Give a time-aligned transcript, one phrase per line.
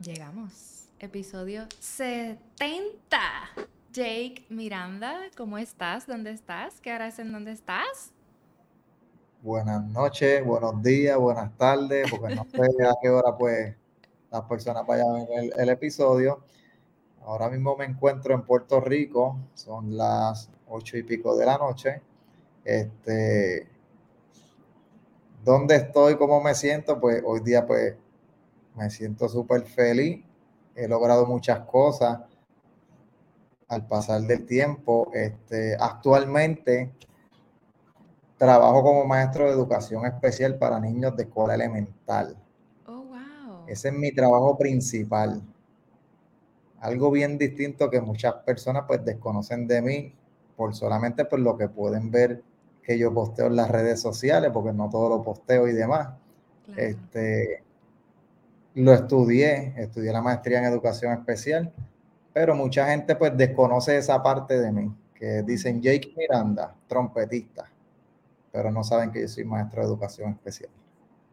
[0.00, 0.88] Llegamos.
[1.00, 2.38] Episodio 70.
[3.92, 6.06] Jake Miranda, ¿cómo estás?
[6.06, 6.80] ¿Dónde estás?
[6.80, 8.12] ¿Qué hora es en dónde estás?
[9.42, 13.74] Buenas noches, buenos días, buenas tardes, porque no sé a qué hora pues
[14.34, 16.42] las personas vayan a ver el, episodio.
[17.24, 22.02] Ahora mismo me encuentro en Puerto Rico, son las ocho y pico de la noche.
[22.64, 23.68] Este,
[25.44, 26.16] ¿Dónde estoy?
[26.16, 27.00] ¿Cómo me siento?
[27.00, 27.94] Pues hoy día pues
[28.74, 30.24] me siento súper feliz.
[30.74, 32.22] He logrado muchas cosas
[33.68, 35.12] al pasar del tiempo.
[35.14, 36.92] Este, actualmente
[38.36, 42.36] trabajo como maestro de educación especial para niños de escuela elemental.
[43.66, 45.42] Ese es mi trabajo principal.
[46.80, 50.14] Algo bien distinto que muchas personas pues desconocen de mí
[50.56, 52.42] por solamente por lo que pueden ver
[52.82, 56.10] que yo posteo en las redes sociales, porque no todo lo posteo y demás.
[56.76, 57.62] Este,
[58.74, 61.72] lo estudié, estudié la maestría en educación especial,
[62.32, 67.70] pero mucha gente pues desconoce esa parte de mí, que dicen Jake Miranda, trompetista,
[68.52, 70.70] pero no saben que yo soy maestro de educación especial.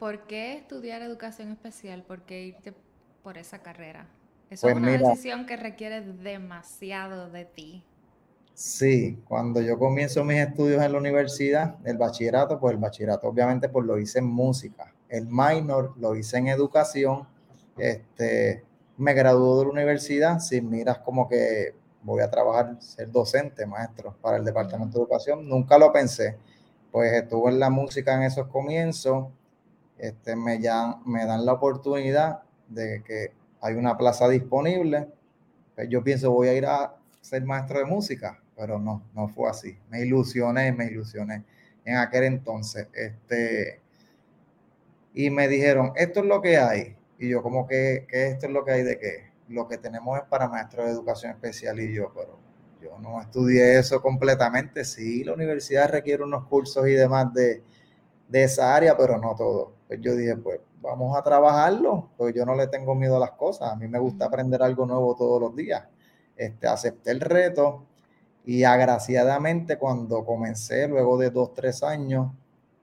[0.01, 2.01] ¿Por qué estudiar educación especial?
[2.01, 2.73] ¿Por qué irte
[3.21, 4.07] por esa carrera?
[4.49, 7.83] Eso es pues una decisión que requiere demasiado de ti.
[8.55, 13.69] Sí, cuando yo comienzo mis estudios en la universidad, el bachillerato, pues el bachillerato obviamente
[13.69, 14.91] pues lo hice en música.
[15.07, 17.27] El minor lo hice en educación.
[17.77, 18.63] Este,
[18.97, 24.15] me graduó de la universidad sin miras como que voy a trabajar, ser docente, maestro
[24.19, 25.47] para el departamento de educación.
[25.47, 26.39] Nunca lo pensé.
[26.91, 29.27] Pues estuve en la música en esos comienzos.
[30.01, 30.59] Este, me,
[31.05, 35.07] me dan la oportunidad de que hay una plaza disponible.
[35.75, 39.49] Pues yo pienso, voy a ir a ser maestro de música pero no, no fue
[39.49, 39.75] así.
[39.89, 41.43] Me ilusioné, me ilusioné
[41.83, 42.87] en aquel entonces.
[42.93, 43.81] Este,
[45.15, 46.95] y me dijeron, esto es lo que hay.
[47.17, 49.31] Y yo, como que, esto es lo que hay de qué?
[49.47, 52.37] Lo que tenemos es para maestros de educación especial y yo, pero
[52.79, 54.85] yo no estudié eso completamente.
[54.85, 57.63] Sí, la universidad requiere unos cursos y demás de,
[58.29, 59.73] de esa área, pero no todo.
[59.91, 63.31] Pues yo dije, pues vamos a trabajarlo, porque yo no le tengo miedo a las
[63.31, 63.73] cosas.
[63.73, 65.83] A mí me gusta aprender algo nuevo todos los días.
[66.33, 67.83] Este, acepté el reto
[68.45, 72.31] y agraciadamente cuando comencé, luego de dos, tres años,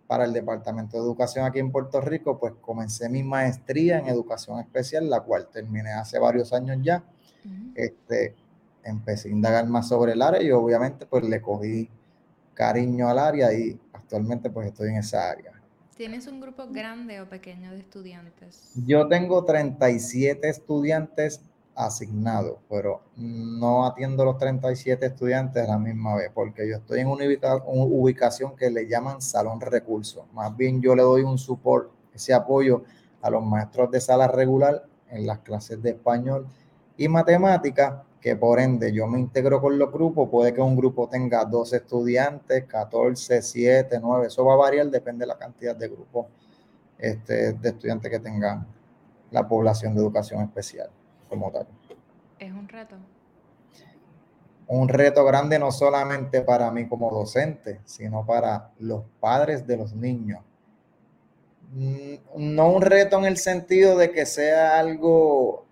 [0.06, 4.60] para el Departamento de Educación aquí en Puerto Rico, pues comencé mi maestría en educación
[4.60, 7.02] especial, la cual terminé hace varios años ya.
[7.75, 8.36] este,
[8.84, 11.88] empecé a indagar más sobre el área y obviamente pues le cogí
[12.52, 15.57] cariño al área y actualmente pues estoy en esa área.
[15.98, 18.70] ¿Tienes un grupo grande o pequeño de estudiantes?
[18.86, 21.41] Yo tengo 37 estudiantes
[21.75, 27.08] asignado, pero no atiendo los 37 estudiantes a la misma vez, porque yo estoy en
[27.08, 27.25] una
[27.66, 30.25] ubicación que le llaman salón recursos.
[30.34, 32.84] Más bien yo le doy un support, ese apoyo
[33.20, 36.47] a los maestros de sala regular en las clases de español
[36.97, 41.09] y matemática, que por ende yo me integro con los grupos, puede que un grupo
[41.09, 45.89] tenga 12 estudiantes, 14, 7, 9, eso va a variar, depende de la cantidad de
[45.89, 46.27] grupos
[46.99, 48.67] este, de estudiantes que tengan
[49.31, 50.91] la población de educación especial
[51.29, 51.67] como tal.
[52.39, 52.97] Es un reto.
[54.67, 59.95] Un reto grande no solamente para mí como docente, sino para los padres de los
[59.95, 60.41] niños.
[61.73, 65.68] Mm, no un reto en el sentido de que sea algo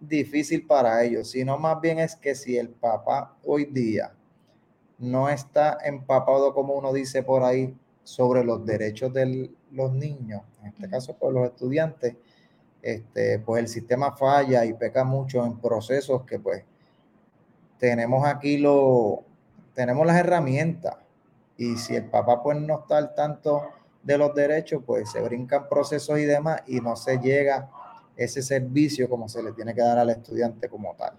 [0.00, 4.12] difícil para ellos, sino más bien es que si el papá hoy día
[4.98, 10.68] no está empapado, como uno dice por ahí, sobre los derechos de los niños, en
[10.68, 12.16] este caso por los estudiantes,
[12.82, 16.64] este, pues el sistema falla y peca mucho en procesos que pues
[17.78, 19.24] tenemos aquí lo,
[19.74, 20.96] tenemos las herramientas.
[21.56, 23.62] Y si el papá pues no está al tanto
[24.02, 27.70] de los derechos, pues se brincan procesos y demás y no se llega
[28.16, 31.14] ese servicio como se le tiene que dar al estudiante como tal.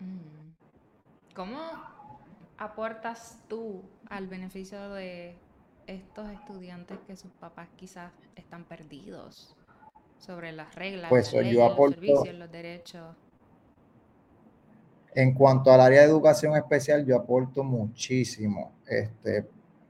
[0.00, 1.34] Mm.
[1.34, 1.58] ¿Cómo
[2.58, 5.36] aportas tú al beneficio de
[5.86, 9.56] estos estudiantes que sus papás quizás están perdidos?
[10.24, 13.16] sobre las reglas, pues yo los servicios, los derechos.
[15.14, 18.72] En cuanto al área de educación especial, yo aporto muchísimo.
[18.86, 19.46] Este,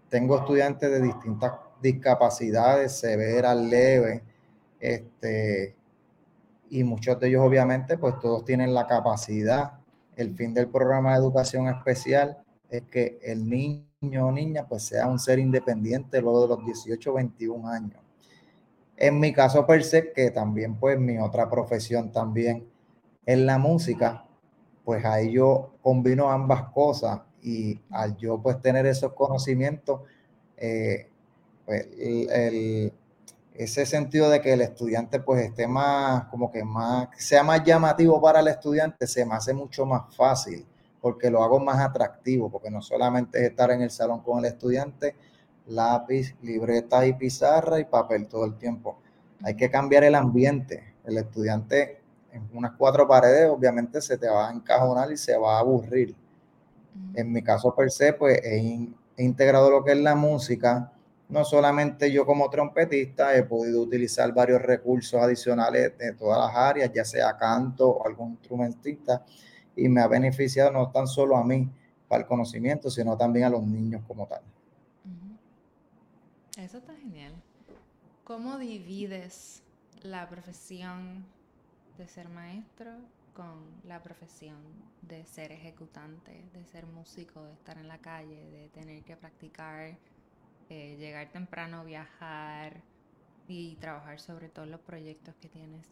[0.08, 1.52] tengo estudiantes de distintas
[1.82, 4.22] discapacidades, severas, leves,
[4.80, 5.76] este,
[6.72, 9.74] y muchos de ellos obviamente, pues todos tienen la capacidad.
[10.16, 12.38] El fin del programa de educación especial
[12.70, 17.10] es que el niño o niña pues sea un ser independiente luego de los 18
[17.10, 18.00] o 21 años.
[18.96, 22.66] En mi caso per se, que también pues mi otra profesión también
[23.26, 24.24] En la música,
[24.82, 30.00] pues ahí yo combino ambas cosas y al yo pues tener esos conocimientos,
[30.56, 31.10] eh,
[31.66, 31.86] pues,
[33.54, 38.20] ese sentido de que el estudiante pues esté más, como que más, sea más llamativo
[38.20, 40.66] para el estudiante, se me hace mucho más fácil
[41.02, 44.44] porque lo hago más atractivo, porque no solamente es estar en el salón con el
[44.44, 45.16] estudiante,
[45.66, 48.98] lápiz, libreta y pizarra y papel todo el tiempo.
[49.42, 50.94] Hay que cambiar el ambiente.
[51.04, 52.00] El estudiante
[52.30, 56.14] en unas cuatro paredes obviamente se te va a encajonar y se va a aburrir.
[57.14, 60.92] En mi caso per se, pues he, integrado lo que es la música.
[61.32, 66.92] No solamente yo como trompetista, he podido utilizar varios recursos adicionales de todas las áreas,
[66.92, 69.24] ya sea canto o algún instrumentista,
[69.74, 71.70] y me ha beneficiado no tan solo a mí
[72.06, 74.42] para el conocimiento, sino también a los niños como tal.
[76.58, 77.32] Eso está genial.
[78.24, 79.62] ¿Cómo divides
[80.02, 81.24] la profesión
[81.96, 82.90] de ser maestro
[83.32, 84.58] con la profesión
[85.00, 89.96] de ser ejecutante, de ser músico, de estar en la calle, de tener que practicar,
[90.74, 92.80] eh, llegar temprano, viajar
[93.46, 95.86] y trabajar sobre todos los proyectos que tienes?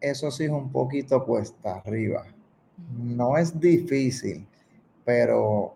[0.00, 2.24] Eso sí es un poquito cuesta arriba.
[2.96, 4.46] No es difícil,
[5.04, 5.74] pero,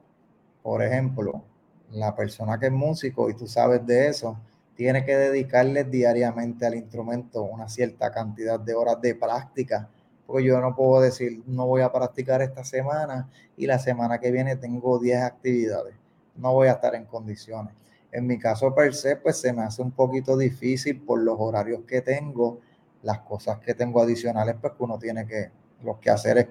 [0.63, 1.43] por ejemplo,
[1.91, 4.39] la persona que es músico y tú sabes de eso,
[4.75, 9.91] tiene que dedicarle diariamente al instrumento una cierta cantidad de horas de práctica,
[10.27, 13.29] porque yo no puedo decir, no voy a practicar esta semana
[13.59, 15.95] y la semana que viene tengo 10 actividades,
[16.39, 17.75] no voy a estar en condiciones.
[18.11, 21.83] En mi caso per se, pues se me hace un poquito difícil por los horarios
[21.87, 22.61] que tengo,
[23.03, 25.51] las cosas que tengo adicionales, pues que uno tiene que,
[25.83, 26.49] los que hacer es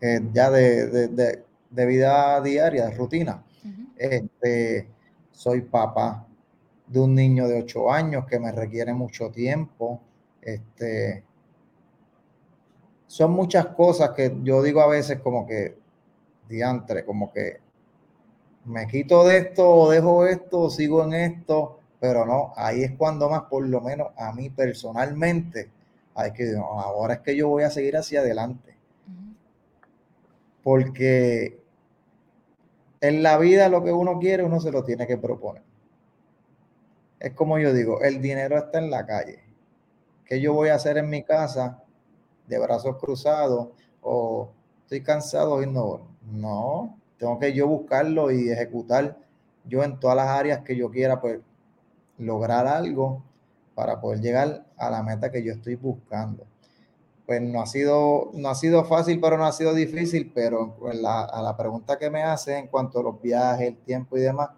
[0.00, 3.44] eh, ya de, de, vida diaria, de rutina.
[3.96, 4.88] este,
[5.32, 6.26] soy papá,
[6.86, 10.00] de un niño de 8 años que me requiere mucho tiempo.
[10.40, 11.24] Este,
[13.06, 15.78] son muchas cosas que yo digo a veces como que,
[16.48, 17.63] diantre, como que
[18.64, 23.42] me quito de esto dejo esto sigo en esto, pero no, ahí es cuando más,
[23.42, 25.70] por lo menos a mí personalmente,
[26.14, 28.76] hay que, ahora es que yo voy a seguir hacia adelante.
[30.62, 31.60] Porque
[33.00, 35.62] en la vida lo que uno quiere, uno se lo tiene que proponer
[37.24, 39.42] es como yo digo, el dinero está en la calle.
[40.26, 41.82] ¿Qué yo voy a hacer en mi casa
[42.46, 43.68] de brazos cruzados
[44.02, 44.50] o
[44.82, 46.06] estoy cansado y no?
[46.30, 49.16] No, tengo que yo buscarlo y ejecutar
[49.64, 51.40] yo en todas las áreas que yo quiera, pues
[52.18, 53.22] lograr algo
[53.74, 56.44] para poder llegar a la meta que yo estoy buscando.
[57.24, 60.76] Pues no ha sido, no ha sido fácil, pero no ha sido difícil, pero
[61.06, 64.50] a la pregunta que me hace en cuanto a los viajes, el tiempo y demás,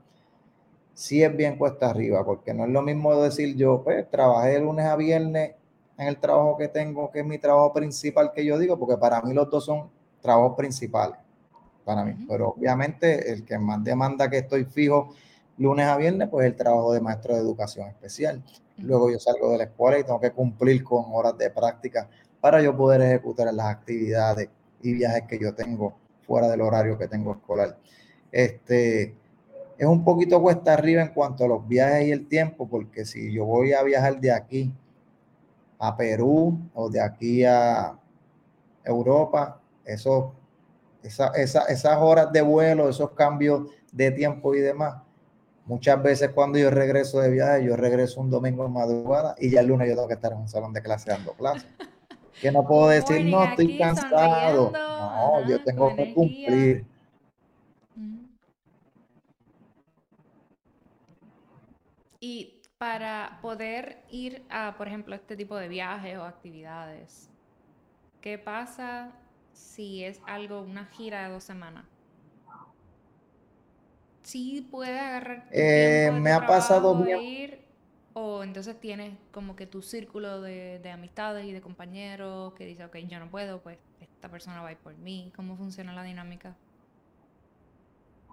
[0.93, 4.61] sí es bien cuesta arriba, porque no es lo mismo decir yo, pues trabajé de
[4.61, 5.55] lunes a viernes
[5.97, 9.23] en el trabajo que tengo, que es mi trabajo principal que yo digo, porque para
[9.23, 9.89] mí los dos son
[10.21, 11.17] trabajos principales,
[11.87, 12.27] para mí.
[12.29, 15.15] Pero obviamente el que más demanda que estoy fijo
[15.57, 18.43] lunes a viernes, pues el trabajo de maestro de educación especial.
[18.79, 22.11] Luego yo salgo de la escuela y tengo que cumplir con horas de práctica
[22.41, 24.51] para yo poder ejecutar las actividades
[24.83, 25.95] y viajes que yo tengo
[26.27, 27.79] fuera del horario que tengo escolar.
[28.33, 29.15] Este,
[29.79, 33.33] es un poquito cuesta arriba en cuanto a los viajes y el tiempo, porque si
[33.33, 34.75] yo voy a viajar de aquí
[35.79, 37.97] a Perú o de aquí a
[38.85, 40.35] Europa, eso,
[41.07, 45.03] esas horas de vuelo, esos cambios de tiempo y demás,
[45.67, 49.61] muchas veces cuando yo regreso de viaje, yo regreso un domingo en madrugada y ya
[49.61, 51.69] el lunes yo tengo que estar en un salón de clase dando clases.
[52.41, 54.71] Que no puedo decir, no, estoy cansado.
[54.71, 56.85] No, yo tengo que cumplir.
[62.21, 67.31] Y para poder ir a, por ejemplo, este tipo de viajes o actividades,
[68.21, 69.13] ¿qué pasa
[69.57, 71.85] si es algo, una gira de dos semanas?
[74.23, 75.49] Sí puede agarrar.
[75.53, 77.21] Eh, me ha pasado bien.
[77.21, 77.65] Ir,
[78.13, 82.85] o entonces tienes como que tu círculo de, de, amistades y de compañeros que dice,
[82.85, 85.33] ok, yo no puedo, pues esta persona va a ir por mí.
[85.37, 86.57] ¿Cómo funciona la dinámica?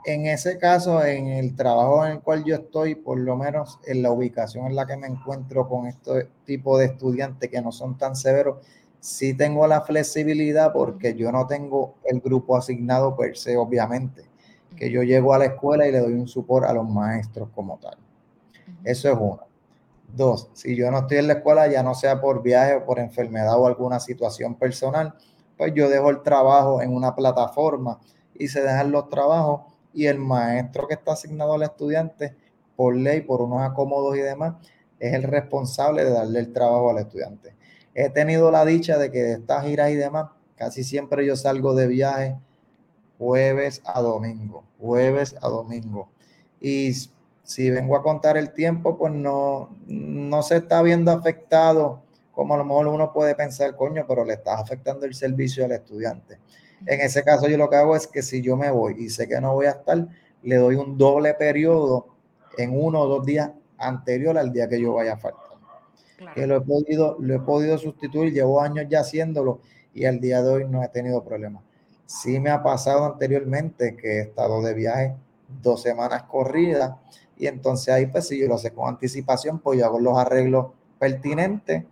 [0.06, 4.02] en ese caso, en el trabajo en el cual yo estoy, por lo menos en
[4.02, 7.98] la ubicación en la que me encuentro con este tipo de estudiantes que no son
[7.98, 8.58] tan severos,
[9.04, 14.24] sí tengo la flexibilidad porque yo no tengo el grupo asignado per se, obviamente,
[14.78, 17.78] que yo llego a la escuela y le doy un support a los maestros como
[17.80, 17.98] tal.
[18.86, 19.42] Eso es uno.
[20.08, 22.98] Dos, si yo no estoy en la escuela, ya no sea por viaje o por
[22.98, 25.14] enfermedad o alguna situación personal,
[25.58, 28.00] pues yo dejo el trabajo en una plataforma
[28.34, 32.38] y se dejan los trabajos y el maestro que está asignado al estudiante
[32.78, 34.56] por ley, por unos acomodos y demás,
[34.98, 37.54] es el responsable de darle el trabajo al estudiante.
[37.96, 41.76] He tenido la dicha de que de estas giras y demás, casi siempre yo salgo
[41.76, 42.36] de viaje
[43.18, 46.10] jueves a domingo, jueves a domingo.
[46.60, 46.94] Y
[47.44, 52.58] si vengo a contar el tiempo, pues no, no se está viendo afectado como a
[52.58, 56.40] lo mejor uno puede pensar, coño, pero le está afectando el servicio al estudiante.
[56.86, 59.28] En ese caso yo lo que hago es que si yo me voy y sé
[59.28, 60.08] que no voy a estar,
[60.42, 62.08] le doy un doble periodo
[62.58, 65.43] en uno o dos días anterior al día que yo vaya a faltar.
[66.36, 69.60] Que lo he podido, lo he podido sustituir, llevo años ya haciéndolo
[69.94, 71.64] y al día de hoy no he tenido problemas.
[72.06, 75.16] Sí me ha pasado anteriormente que he estado de viaje
[75.62, 76.94] dos semanas corridas
[77.38, 80.68] y entonces ahí pues si yo lo sé con anticipación, pues yo hago los arreglos
[81.00, 81.84] pertinentes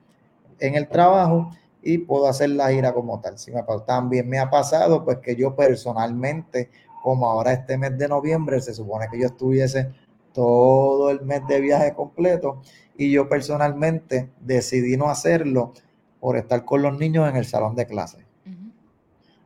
[0.59, 3.37] en el trabajo y puedo hacer la gira como tal.
[3.37, 6.69] Si me, también me ha pasado pues que yo personalmente,
[7.03, 9.91] como ahora este mes de noviembre, se supone que yo estuviese
[10.33, 12.61] todo el mes de viaje completo
[12.97, 15.73] y yo personalmente decidí no hacerlo
[16.19, 18.25] por estar con los niños en el salón de clase.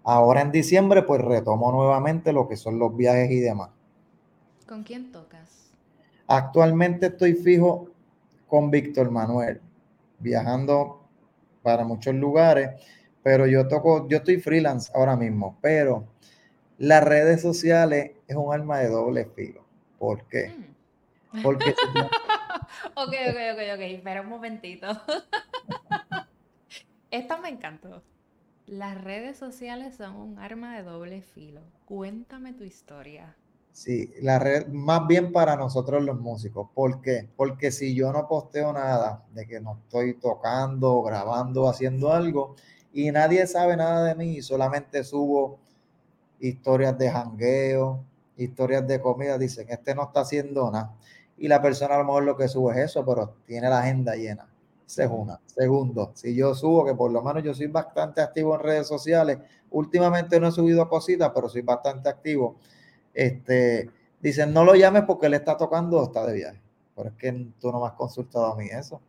[0.04, 3.72] Ahora en diciembre pues retomo nuevamente lo que son los viajes y demás.
[4.68, 5.72] ¿Con quién tocas?
[6.28, 7.90] Actualmente estoy fijo
[8.48, 9.62] con Víctor Manuel,
[10.20, 11.02] viajando
[11.64, 12.70] para muchos lugares,
[13.24, 16.06] pero yo toco, yo estoy freelance ahora mismo, pero
[16.78, 19.66] las redes sociales es un arma de doble filo.
[19.98, 20.50] ¿Por qué?
[20.50, 20.75] Mm.
[21.44, 21.72] Porque
[22.96, 24.88] ok, ok, ok, ok, espera un momentito.
[27.12, 28.04] Esta me encantó.
[28.66, 31.62] Las redes sociales son un arma de doble filo.
[31.86, 33.36] Cuéntame tu historia.
[33.72, 36.70] Sí, la red, más bien para nosotros los músicos.
[36.74, 37.30] ¿Por qué?
[37.36, 42.56] Porque si yo no posteo nada de que no estoy tocando, grabando, haciendo algo,
[42.94, 45.60] y nadie sabe nada de mí, solamente subo
[46.40, 48.04] historias de jangueo,
[48.38, 50.96] historias de comida, dicen, este no está haciendo nada.
[51.38, 54.16] Y la persona a lo mejor lo que sube es eso, pero tiene la agenda
[54.16, 54.48] llena.
[54.88, 55.40] Esa es una.
[55.46, 59.40] Segundo, si yo subo, que por lo menos yo soy bastante activo en redes sociales,
[59.72, 62.58] últimamente no he subido cositas, pero soy bastante activo
[63.16, 63.90] este,
[64.22, 66.62] dicen, no lo llames porque él está tocando o está de viaje.
[66.96, 69.02] Pero es que tú no me has consultado a mí eso.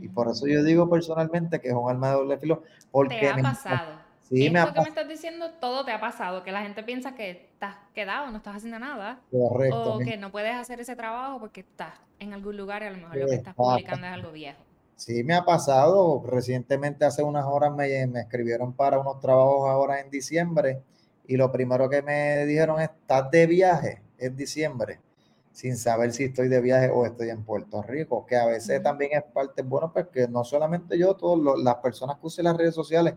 [0.00, 2.62] Y por eso yo digo personalmente que es un arma de doble filo.
[2.90, 4.03] Porque te ha pasado.
[4.28, 6.42] Sí, Esto me que me estás diciendo, todo te ha pasado.
[6.42, 9.20] Que la gente piensa que estás quedado, no estás haciendo nada.
[9.30, 9.94] Correcto.
[9.94, 12.96] O que no puedes hacer ese trabajo porque estás en algún lugar y a lo
[12.96, 14.58] mejor lo que estás publicando es algo viejo.
[14.96, 16.22] Sí, me ha pasado.
[16.26, 20.82] Recientemente, hace unas horas, me, me escribieron para unos trabajos ahora en diciembre
[21.26, 24.02] y lo primero que me dijeron es, ¿estás de viaje?
[24.18, 25.00] Es diciembre,
[25.52, 29.12] sin saber si estoy de viaje o estoy en Puerto Rico, que a veces también
[29.14, 32.74] es parte, bueno, pues que no solamente yo, todas las personas que usen las redes
[32.74, 33.14] sociales,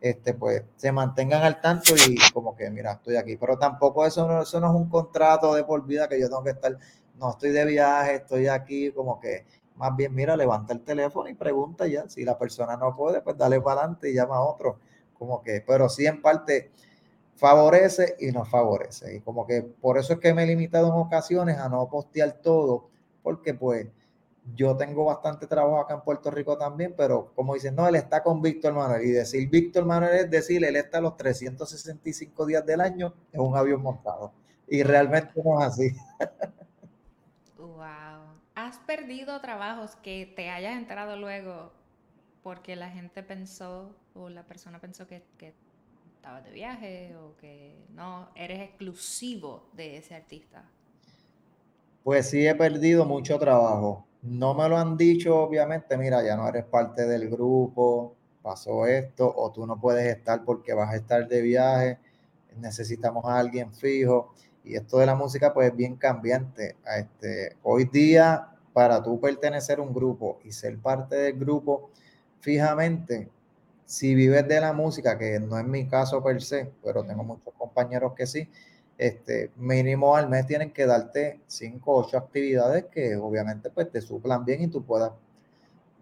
[0.00, 4.26] este, pues se mantengan al tanto y como que, mira, estoy aquí, pero tampoco eso
[4.26, 6.76] no, eso no es un contrato de por vida que yo tengo que estar,
[7.18, 9.44] no estoy de viaje, estoy aquí, como que,
[9.76, 13.36] más bien, mira, levanta el teléfono y pregunta ya, si la persona no puede, pues
[13.36, 14.78] dale para adelante y llama a otro,
[15.18, 16.70] como que, pero sí en parte
[17.36, 19.16] favorece y no favorece.
[19.16, 22.32] Y como que por eso es que me he limitado en ocasiones a no postear
[22.42, 22.88] todo,
[23.22, 23.86] porque pues
[24.54, 28.22] yo tengo bastante trabajo acá en Puerto Rico también, pero como dicen, no, él está
[28.22, 29.04] con Víctor Manuel.
[29.04, 33.56] Y decir Víctor Manuel es decir, él está los 365 días del año en un
[33.56, 34.32] avión montado.
[34.68, 35.96] Y realmente no es así.
[37.58, 37.78] wow.
[38.54, 41.72] ¿Has perdido trabajos que te hayas enterado luego
[42.42, 45.54] porque la gente pensó o la persona pensó que, que
[46.16, 50.64] estabas de viaje o que no eres exclusivo de ese artista?
[52.02, 54.06] Pues sí, he perdido mucho trabajo.
[54.22, 59.32] No me lo han dicho, obviamente, mira, ya no eres parte del grupo, pasó esto,
[59.34, 61.98] o tú no puedes estar porque vas a estar de viaje,
[62.56, 64.34] necesitamos a alguien fijo.
[64.62, 66.76] Y esto de la música, pues es bien cambiante.
[66.98, 71.90] Este, hoy día, para tú pertenecer a un grupo y ser parte del grupo
[72.40, 73.30] fijamente,
[73.86, 77.52] si vives de la música, que no es mi caso per se, pero tengo muchos
[77.58, 78.48] compañeros que sí,
[79.00, 84.02] este, mínimo al mes tienen que darte 5 o 8 actividades que obviamente pues te
[84.02, 85.12] suplan bien y tú puedas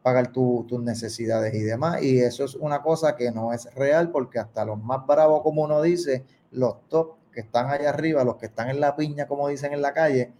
[0.03, 2.03] pagar tus necesidades y demás.
[2.03, 5.63] Y eso es una cosa que no es real porque hasta los más bravos, como
[5.63, 9.47] uno dice, los top que están allá arriba, los que están en la piña, como
[9.47, 10.33] dicen en la calle,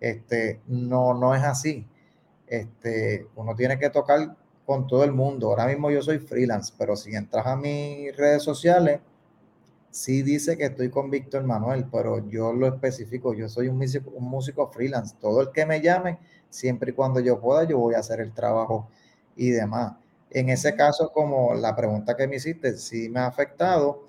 [0.00, 1.86] este, no, no es así.
[2.46, 4.34] Este, uno tiene que tocar
[4.64, 5.48] con todo el mundo.
[5.50, 9.00] Ahora mismo yo soy freelance, pero si entras a mis redes sociales,
[9.92, 14.10] sí dice que estoy con Víctor Manuel, pero yo lo especifico, yo soy un músico,
[14.10, 15.14] un músico freelance.
[15.20, 16.18] Todo el que me llame,
[16.50, 18.88] siempre y cuando yo pueda, yo voy a hacer el trabajo
[19.36, 19.94] y demás.
[20.30, 24.06] En ese caso, como la pregunta que me hiciste, sí me ha afectado,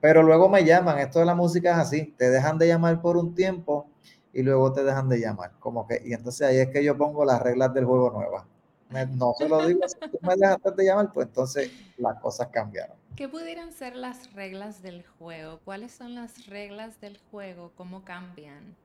[0.00, 0.98] pero luego me llaman.
[1.00, 3.88] Esto de la música es así, te dejan de llamar por un tiempo
[4.32, 5.52] y luego te dejan de llamar.
[5.60, 8.44] Como que, y entonces ahí es que yo pongo las reglas del juego nuevas
[8.90, 12.96] no se lo digo, si tú me dejaste de llamar, pues entonces las cosas cambiaron.
[13.16, 15.60] ¿Qué pudieran ser las reglas del juego?
[15.64, 17.72] ¿Cuáles son las reglas del juego?
[17.76, 18.76] ¿Cómo cambian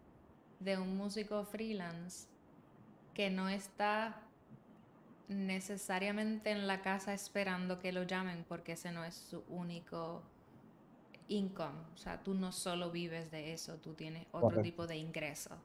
[0.60, 2.28] de un músico freelance
[3.14, 4.22] que no está
[5.28, 10.22] necesariamente en la casa esperando que lo llamen porque ese no es su único
[11.28, 11.80] income?
[11.94, 15.56] O sea, tú no solo vives de eso, tú tienes otro tipo de ingreso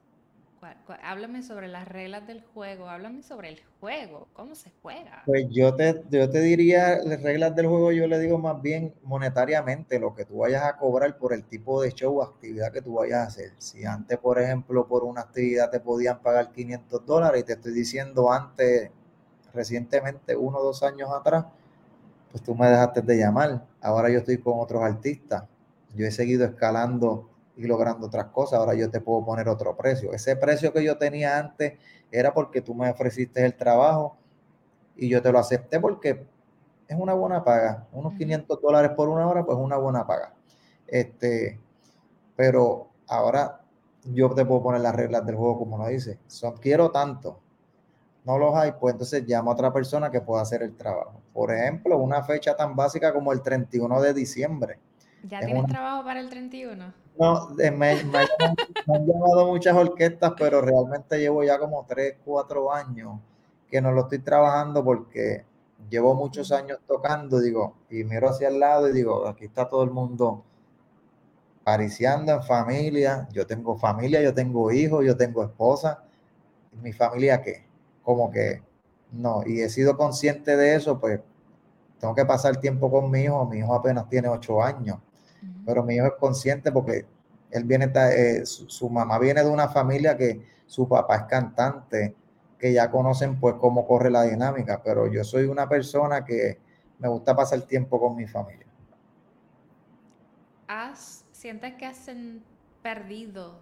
[1.03, 5.23] háblame sobre las reglas del juego, háblame sobre el juego, cómo se juega.
[5.25, 8.93] Pues yo te, yo te diría, las reglas del juego yo le digo más bien
[9.03, 12.81] monetariamente, lo que tú vayas a cobrar por el tipo de show o actividad que
[12.81, 13.53] tú vayas a hacer.
[13.57, 17.73] Si antes, por ejemplo, por una actividad te podían pagar 500 dólares y te estoy
[17.73, 18.91] diciendo antes,
[19.53, 21.45] recientemente, uno o dos años atrás,
[22.31, 23.65] pues tú me dejaste de llamar.
[23.81, 25.43] Ahora yo estoy con otros artistas.
[25.93, 27.30] Yo he seguido escalando
[27.61, 28.59] y logrando otras cosas.
[28.59, 30.13] Ahora yo te puedo poner otro precio.
[30.13, 31.79] Ese precio que yo tenía antes
[32.11, 34.17] era porque tú me ofreciste el trabajo
[34.95, 36.25] y yo te lo acepté porque
[36.87, 37.87] es una buena paga.
[37.93, 40.33] Unos 500 dólares por una hora, pues una buena paga.
[40.87, 41.59] Este,
[42.35, 43.61] pero ahora
[44.03, 46.19] yo te puedo poner las reglas del juego como lo dice.
[46.27, 47.39] Son, quiero tanto.
[48.23, 51.21] No los hay, pues entonces llamo a otra persona que pueda hacer el trabajo.
[51.33, 54.79] Por ejemplo, una fecha tan básica como el 31 de diciembre.
[55.23, 56.93] ¿Ya tienes trabajo para el 31?
[57.19, 63.19] No, me, me, han llamado muchas orquestas, pero realmente llevo ya como 3, 4 años
[63.69, 65.45] que no lo estoy trabajando porque
[65.89, 69.83] llevo muchos años tocando, digo, y miro hacia el lado y digo, aquí está todo
[69.83, 70.43] el mundo
[71.63, 76.03] pariciando en familia, yo tengo familia, yo tengo hijos, yo tengo esposa,
[76.81, 77.65] mi familia qué,
[78.03, 78.61] como que
[79.11, 81.19] no, y he sido consciente de eso, pues
[81.99, 84.99] tengo que pasar tiempo con mi hijo, mi hijo apenas tiene 8 años,
[85.65, 87.05] pero mi hijo es consciente porque
[87.51, 92.15] él viene, eh, su, mamá viene de una familia que su papá es cantante,
[92.57, 96.59] que ya conocen pues cómo corre la dinámica, pero yo soy una persona que
[96.99, 98.67] me gusta pasar tiempo con mi familia.
[100.67, 102.09] ¿Has, ¿Sientes que has
[102.81, 103.59] perdido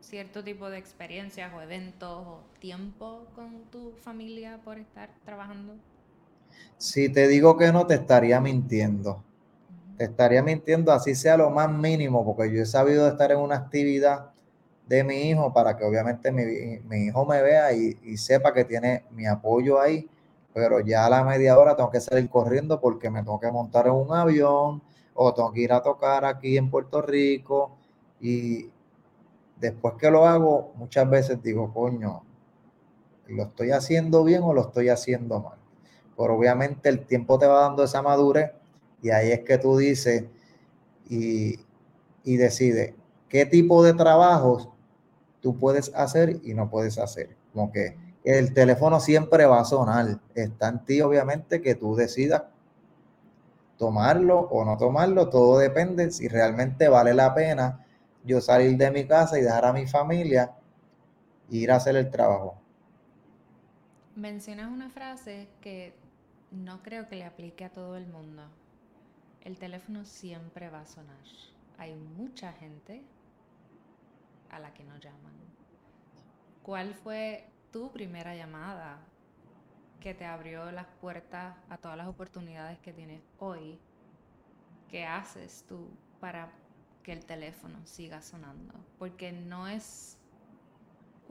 [0.00, 5.74] cierto tipo de experiencias o eventos o tiempo con tu familia por estar trabajando?
[6.76, 9.24] Si te digo que no, te estaría mintiendo
[10.04, 14.30] estaría mintiendo, así sea lo más mínimo, porque yo he sabido estar en una actividad
[14.86, 19.26] de mi hijo para que obviamente mi, hijo me vea y, sepa que tiene mi
[19.26, 20.08] apoyo ahí,
[20.52, 23.86] pero ya a la media hora tengo que salir corriendo porque me tengo que montar
[23.86, 24.82] en un avión
[25.14, 27.76] o tengo que ir a tocar aquí en Puerto Rico
[28.20, 28.70] y
[29.58, 32.22] después que lo hago, muchas veces digo, coño,
[33.28, 35.58] ¿lo estoy haciendo bien o lo estoy haciendo mal?
[36.16, 38.52] Pero obviamente el tiempo te va dando esa madurez
[39.02, 40.24] y ahí es que tú dices
[41.08, 41.58] y,
[42.24, 42.94] y decides
[43.28, 44.68] qué tipo de trabajos
[45.40, 47.36] tú puedes hacer y no puedes hacer.
[47.52, 50.20] Como que el teléfono siempre va a sonar.
[50.34, 52.44] Está en ti, obviamente, que tú decidas
[53.76, 55.28] tomarlo o no tomarlo.
[55.28, 57.84] Todo depende si realmente vale la pena
[58.24, 60.52] yo salir de mi casa y dejar a mi familia
[61.50, 62.54] e ir a hacer el trabajo.
[64.14, 65.92] Mencionas una frase que
[66.52, 68.42] no creo que le aplique a todo el mundo
[69.44, 71.24] el teléfono siempre va a sonar.
[71.78, 73.02] Hay mucha gente
[74.50, 75.34] a la que no llaman.
[76.62, 78.98] ¿Cuál fue tu primera llamada
[80.00, 83.80] que te abrió las puertas a todas las oportunidades que tienes hoy?
[84.88, 85.88] ¿Qué haces tú
[86.20, 86.52] para
[87.02, 88.74] que el teléfono siga sonando?
[88.98, 90.18] Porque no es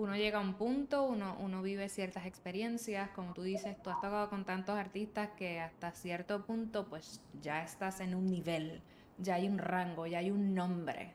[0.01, 4.01] uno llega a un punto, uno, uno vive ciertas experiencias, como tú dices, tú has
[4.01, 8.81] tocado con tantos artistas que hasta cierto punto pues ya estás en un nivel,
[9.17, 11.13] ya hay un rango, ya hay un nombre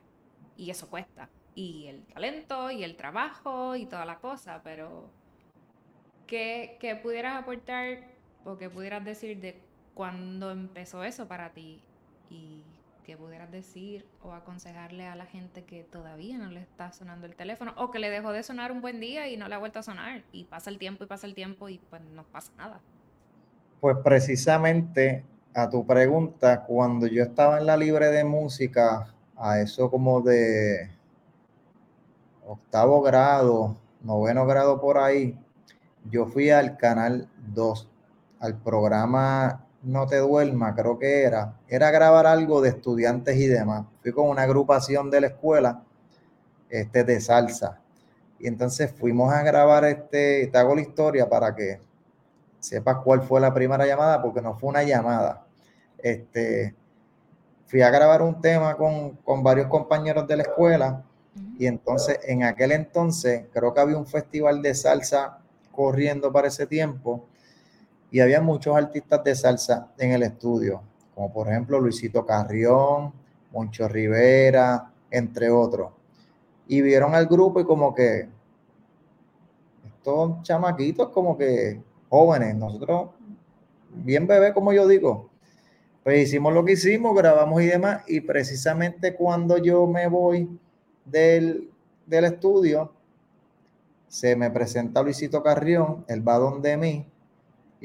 [0.57, 1.29] y eso cuesta.
[1.55, 5.11] Y el talento y el trabajo y toda la cosa, pero
[6.27, 8.05] ¿qué, qué pudieras aportar
[8.45, 9.61] o qué pudieras decir de
[9.95, 11.83] cuándo empezó eso para ti
[12.31, 12.63] y
[13.07, 17.37] que pudieras decir o aconsejarle a la gente que todavía no le está sonando el
[17.37, 19.79] teléfono o que le dejó de sonar un buen día y no le ha vuelto
[19.79, 22.81] a sonar y pasa el tiempo y pasa el tiempo y pues no pasa nada?
[23.81, 29.89] Pues precisamente a tu pregunta, cuando yo estaba en la libre de música, a eso
[29.89, 30.91] como de
[32.45, 35.39] octavo grado, noveno grado por ahí,
[36.11, 37.89] yo fui al canal 2,
[38.41, 43.87] al programa no te duerma, creo que era, era grabar algo de estudiantes y demás.
[44.03, 45.85] Fui con una agrupación de la escuela
[46.69, 47.81] este, de salsa.
[48.41, 51.81] Y entonces fuimos a grabar este, te hago la historia para que
[52.59, 55.47] sepas cuál fue la primera llamada, porque no fue una llamada.
[55.99, 56.75] Este,
[57.67, 61.05] fui a grabar un tema con, con varios compañeros de la escuela
[61.59, 65.39] y entonces en aquel entonces creo que había un festival de salsa
[65.71, 67.29] corriendo para ese tiempo
[68.17, 70.81] y había muchos artistas de salsa en el estudio,
[71.15, 73.13] como por ejemplo Luisito Carrión,
[73.53, 75.93] Moncho Rivera, entre otros.
[76.67, 78.27] Y vieron al grupo y como que
[79.85, 83.11] estos chamaquitos como que jóvenes, nosotros
[83.91, 85.29] bien bebés como yo digo,
[86.03, 90.59] pues hicimos lo que hicimos, grabamos y demás, y precisamente cuando yo me voy
[91.05, 91.71] del,
[92.07, 92.95] del estudio,
[94.09, 97.07] se me presenta Luisito Carrión, él va donde mí,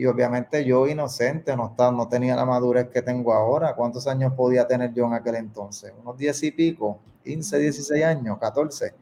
[0.01, 3.75] y obviamente yo inocente, no, estaba, no tenía la madurez que tengo ahora.
[3.75, 5.93] ¿Cuántos años podía tener yo en aquel entonces?
[6.01, 8.95] Unos 10 y pico, 15, 16 años, 14.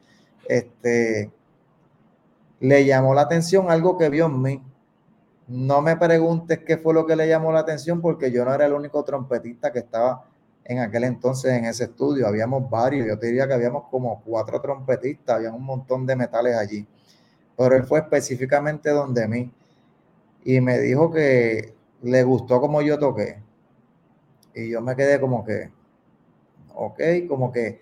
[0.46, 1.30] Este,
[2.58, 4.62] le llamó la atención algo que vio en mí.
[5.48, 8.66] No me preguntes qué fue lo que le llamó la atención porque yo no era
[8.66, 10.26] el único trompetista que estaba
[10.62, 12.26] en aquel entonces en ese estudio.
[12.26, 16.58] Habíamos varios, yo te diría que habíamos como cuatro trompetistas, había un montón de metales
[16.58, 16.86] allí.
[17.56, 19.50] Pero él fue específicamente donde mí
[20.44, 23.42] y me dijo que le gustó como yo toqué.
[24.54, 25.70] Y yo me quedé como que,
[26.74, 27.80] ok, como que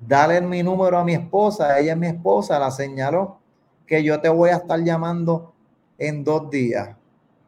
[0.00, 3.38] dale mi número a mi esposa, ella es mi esposa, la señaló,
[3.86, 5.52] que yo te voy a estar llamando
[5.98, 6.96] en dos días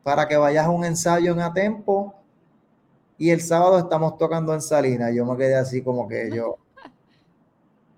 [0.02, 2.14] para que vayas a un ensayo en Atempo
[3.16, 5.14] y el sábado estamos tocando en Salinas.
[5.14, 6.58] Yo me quedé así como que yo,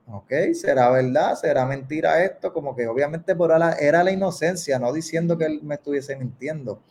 [0.07, 4.93] ok, será verdad, será mentira esto, como que obviamente por la, era la inocencia, no
[4.93, 6.83] diciendo que él me estuviese mintiendo.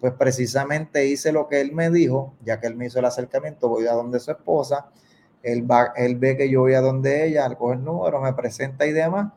[0.00, 3.68] Pues precisamente hice lo que él me dijo, ya que él me hizo el acercamiento,
[3.68, 4.90] voy a donde su esposa,
[5.42, 8.32] él, va, él ve que yo voy a donde ella, al coger el número, me
[8.32, 9.32] presenta y demás,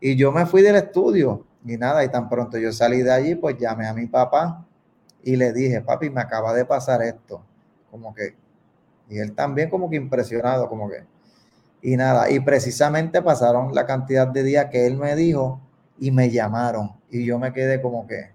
[0.00, 3.34] y yo me fui del estudio y nada, y tan pronto yo salí de allí,
[3.34, 4.64] pues llamé a mi papá
[5.22, 7.44] y le dije, papi, me acaba de pasar esto,
[7.90, 8.36] como que,
[9.08, 11.04] y él también como que impresionado, como que,
[11.80, 15.60] y nada, y precisamente pasaron la cantidad de días que él me dijo
[15.98, 16.92] y me llamaron.
[17.10, 18.32] Y yo me quedé como que,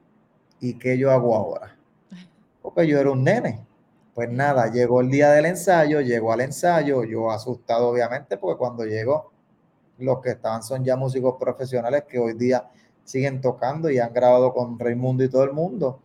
[0.59, 1.77] ¿y qué yo hago ahora?
[2.61, 3.65] Porque yo era un nene.
[4.13, 8.85] Pues nada, llegó el día del ensayo, llegó al ensayo, yo asustado obviamente, porque cuando
[8.85, 9.31] llegó,
[9.97, 12.69] los que estaban son ya músicos profesionales que hoy día
[13.03, 15.99] siguen tocando y han grabado con Raimundo y todo el mundo.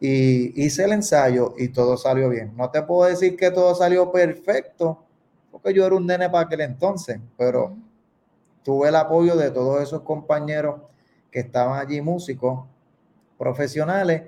[0.00, 2.56] Y hice el ensayo y todo salió bien.
[2.56, 5.04] No te puedo decir que todo salió perfecto,
[5.70, 7.76] yo era un nene para aquel entonces, pero
[8.62, 10.80] tuve el apoyo de todos esos compañeros
[11.30, 12.66] que estaban allí, músicos
[13.38, 14.22] profesionales,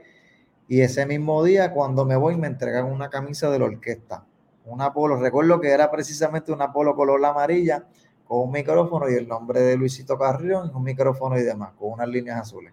[0.68, 4.24] y ese mismo día cuando me voy me entregan una camisa de la orquesta,
[4.64, 7.84] un Apolo, recuerdo que era precisamente un Apolo color amarilla,
[8.24, 12.06] con un micrófono y el nombre de Luisito Carrión, un micrófono y demás, con unas
[12.06, 12.72] líneas azules.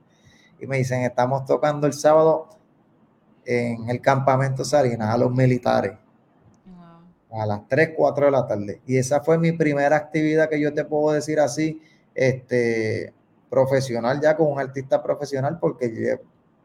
[0.59, 2.49] Y me dicen, estamos tocando el sábado
[3.43, 5.97] en el campamento Salinas a los militares
[7.31, 8.81] a las 3, 4 de la tarde.
[8.85, 11.81] Y esa fue mi primera actividad que yo te puedo decir así,
[12.15, 13.13] este,
[13.49, 16.19] profesional ya con un artista profesional, porque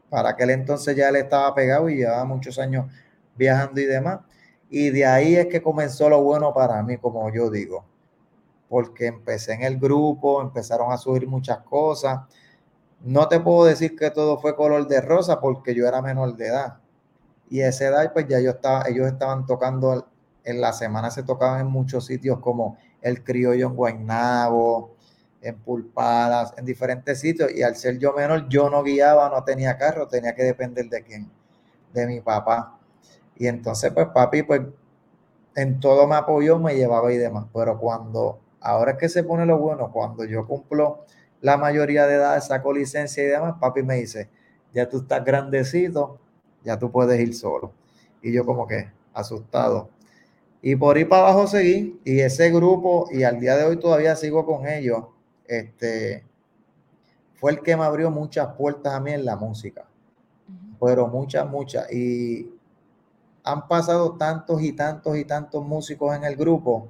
[0.09, 2.91] para aquel entonces ya él estaba pegado y llevaba muchos años
[3.35, 4.19] viajando y demás.
[4.69, 7.85] Y de ahí es que comenzó lo bueno para mí, como yo digo,
[8.69, 12.21] porque empecé en el grupo, empezaron a subir muchas cosas.
[13.01, 16.47] No te puedo decir que todo fue color de rosa porque yo era menor de
[16.47, 16.77] edad.
[17.49, 20.07] Y esa edad, pues ya yo estaba, ellos estaban tocando
[20.43, 24.95] en la semana se tocaban en muchos sitios como el criollo en Guaynabo,
[25.41, 27.51] en Pulpadas, en diferentes sitios.
[27.53, 31.03] Y al ser yo menor, yo no guiaba, no tenía carro, tenía que depender de
[31.03, 31.29] quién,
[31.93, 32.79] de mi papá.
[33.35, 34.61] Y entonces, pues papi, pues
[35.55, 37.45] en todo me apoyó, me llevaba y demás.
[37.53, 41.05] Pero cuando, ahora es que se pone lo bueno, cuando yo cumplo
[41.41, 44.29] la mayoría de edad, saco licencia y demás, papi me dice,
[44.73, 46.19] ya tú estás grandecito,
[46.63, 47.73] ya tú puedes ir solo.
[48.21, 49.89] Y yo como que asustado,
[50.65, 54.15] y por ahí para abajo seguí, y ese grupo, y al día de hoy todavía
[54.15, 55.03] sigo con ellos,
[55.45, 56.25] este,
[57.33, 59.85] fue el que me abrió muchas puertas a mí en la música.
[60.79, 61.91] Pero muchas, muchas.
[61.91, 62.49] Y
[63.43, 66.87] han pasado tantos y tantos y tantos músicos en el grupo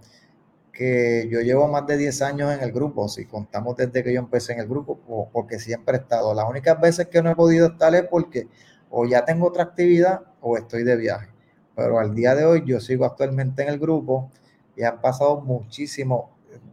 [0.71, 4.19] que yo llevo más de 10 años en el grupo, si contamos desde que yo
[4.19, 4.99] empecé en el grupo,
[5.33, 6.35] porque siempre he estado.
[6.35, 8.47] Las únicas veces que no he podido estar es porque
[8.91, 11.32] o ya tengo otra actividad o estoy de viaje
[11.75, 14.29] pero al día de hoy yo sigo actualmente en el grupo
[14.75, 16.25] y han pasado muchísimos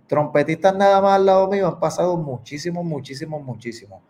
[0.07, 4.03] trompetistas nada más al lado mío, han pasado muchísimos, muchísimos, muchísimos.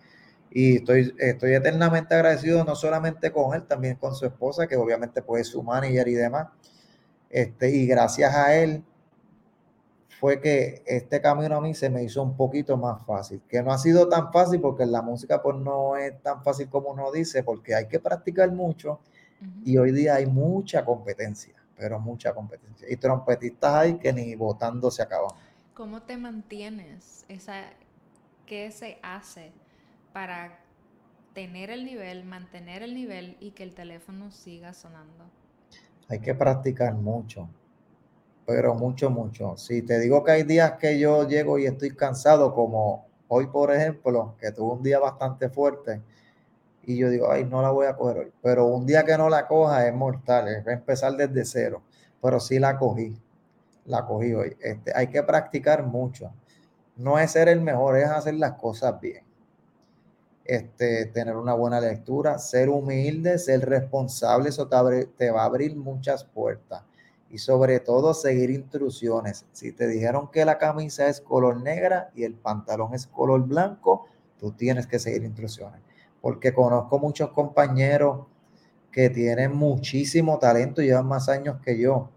[0.50, 5.22] Y estoy, estoy eternamente agradecido no solamente con él, también con su esposa, que obviamente
[5.22, 6.48] pues es su manager y demás.
[7.28, 8.82] Este, y gracias a él
[10.18, 13.72] fue que este camino a mí se me hizo un poquito más fácil, que no
[13.72, 17.42] ha sido tan fácil porque la música pues no es tan fácil como uno dice,
[17.42, 19.00] porque hay que practicar mucho
[19.64, 22.86] y hoy día hay mucha competencia, pero mucha competencia.
[22.90, 25.30] Y trompetistas hay que ni votando se acaban.
[25.74, 27.24] ¿Cómo te mantienes?
[27.28, 27.64] Esa,
[28.46, 29.52] ¿Qué se hace
[30.12, 30.58] para
[31.34, 35.24] tener el nivel, mantener el nivel y que el teléfono siga sonando?
[36.08, 37.48] Hay que practicar mucho,
[38.44, 39.56] pero mucho, mucho.
[39.56, 43.72] Si te digo que hay días que yo llego y estoy cansado, como hoy, por
[43.72, 46.02] ejemplo, que tuve un día bastante fuerte,
[46.90, 48.32] y yo digo, ay, no la voy a coger hoy.
[48.42, 51.82] Pero un día que no la coja es mortal, es empezar desde cero.
[52.20, 53.16] Pero sí la cogí,
[53.84, 54.56] la cogí hoy.
[54.60, 56.32] Este, hay que practicar mucho.
[56.96, 59.24] No es ser el mejor, es hacer las cosas bien.
[60.44, 65.76] Este, tener una buena lectura, ser humilde, ser responsable, eso te, te va a abrir
[65.76, 66.82] muchas puertas.
[67.30, 69.46] Y sobre todo seguir instrucciones.
[69.52, 74.06] Si te dijeron que la camisa es color negra y el pantalón es color blanco,
[74.38, 75.80] tú tienes que seguir instrucciones
[76.20, 78.26] porque conozco muchos compañeros
[78.92, 82.10] que tienen muchísimo talento, llevan más años que yo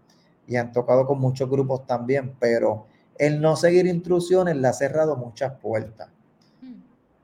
[0.46, 2.86] y han tocado con muchos grupos también, pero
[3.18, 6.08] el no seguir instrucciones le ha cerrado muchas puertas.
[6.60, 6.80] Hmm.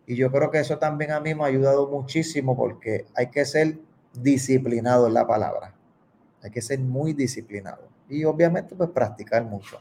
[0.07, 3.45] Y yo creo que eso también a mí me ha ayudado muchísimo porque hay que
[3.45, 3.79] ser
[4.15, 5.75] disciplinado en la palabra.
[6.43, 7.89] Hay que ser muy disciplinado.
[8.09, 9.79] Y obviamente pues practicar mucho.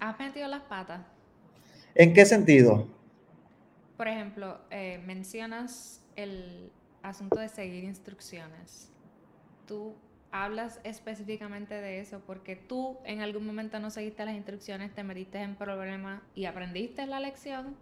[0.00, 1.00] ¿Has metido las patas?
[1.94, 2.88] ¿En qué sentido?
[3.96, 6.70] Por ejemplo, eh, mencionas el
[7.02, 8.90] asunto de seguir instrucciones.
[9.66, 9.94] ¿Tú
[10.30, 15.38] hablas específicamente de eso porque tú en algún momento no seguiste las instrucciones, te metiste
[15.38, 17.76] en problemas y aprendiste la lección?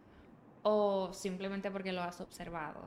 [0.62, 2.81] ¿O simplemente porque lo has observado?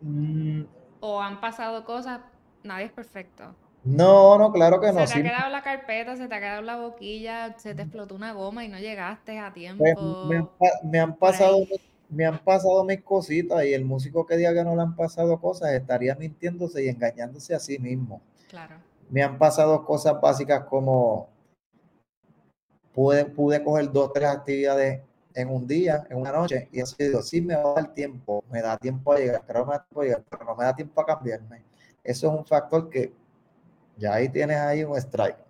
[0.00, 0.62] Mm.
[1.00, 2.20] ¿O han pasado cosas?
[2.62, 3.54] Nadie es perfecto.
[3.84, 5.06] No, no, claro que no.
[5.06, 8.14] Se te ha quedado la carpeta, se te ha quedado la boquilla, se te explotó
[8.14, 9.84] una goma y no llegaste a tiempo.
[10.28, 10.46] me,
[10.84, 11.58] me, han pasado
[12.08, 15.40] me han pasado mis cositas y el músico que diga que no le han pasado
[15.40, 18.22] cosas estaría mintiéndose y engañándose a sí mismo.
[18.48, 18.76] Claro.
[19.10, 21.28] Me han pasado cosas básicas como
[22.92, 25.02] pude, pude coger dos, tres actividades
[25.34, 28.42] en un día, en una noche, y así digo, sí me va a dar tiempo,
[28.50, 31.62] me da tiempo a llegar, pero no me da tiempo a cambiarme.
[32.02, 33.12] Eso es un factor que
[33.96, 35.47] ya ahí tienes ahí un strike.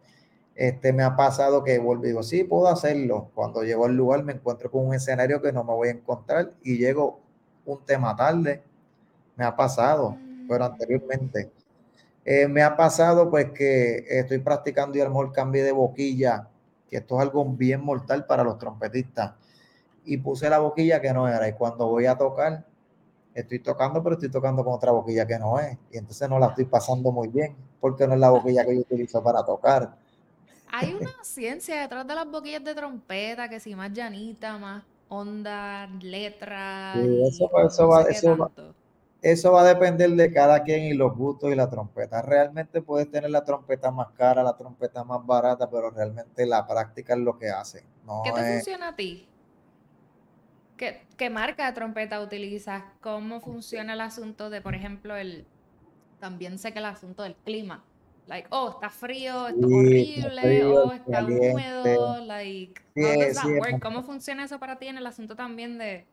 [0.58, 3.30] Este, me ha pasado que vuelvo y digo, sí, puedo hacerlo.
[3.32, 6.50] Cuando llego al lugar me encuentro con un escenario que no me voy a encontrar
[6.64, 7.20] y llego
[7.64, 8.64] un tema tarde.
[9.36, 10.16] Me ha pasado,
[10.48, 11.52] pero anteriormente.
[12.24, 16.48] Eh, me ha pasado pues que estoy practicando y a lo mejor cambié de boquilla,
[16.90, 19.34] que esto es algo bien mortal para los trompetistas.
[20.04, 21.46] Y puse la boquilla que no era.
[21.48, 22.64] Y cuando voy a tocar,
[23.32, 25.78] estoy tocando, pero estoy tocando con otra boquilla que no es.
[25.92, 28.80] Y entonces no la estoy pasando muy bien, porque no es la boquilla que yo
[28.80, 30.07] utilizo para tocar.
[30.72, 35.86] Hay una ciencia detrás de las boquillas de trompeta, que si más llanita, más onda,
[36.00, 36.94] letra.
[36.94, 37.64] eso, va,
[39.22, 42.22] eso, va, a depender de cada quien y los gustos y la trompeta.
[42.22, 47.14] Realmente puedes tener la trompeta más cara, la trompeta más barata, pero realmente la práctica
[47.14, 47.84] es lo que hace.
[48.24, 49.26] ¿Qué te funciona a ti?
[50.76, 52.84] ¿Qué, ¿Qué marca de trompeta utilizas?
[53.00, 55.46] ¿Cómo funciona el asunto de, por ejemplo, el...
[56.20, 57.84] También sé que el asunto del clima
[58.28, 62.80] like, oh, está frío, está horrible, oh, está húmedo, like,
[63.82, 66.06] ¿Cómo funciona eso para ti en el asunto también de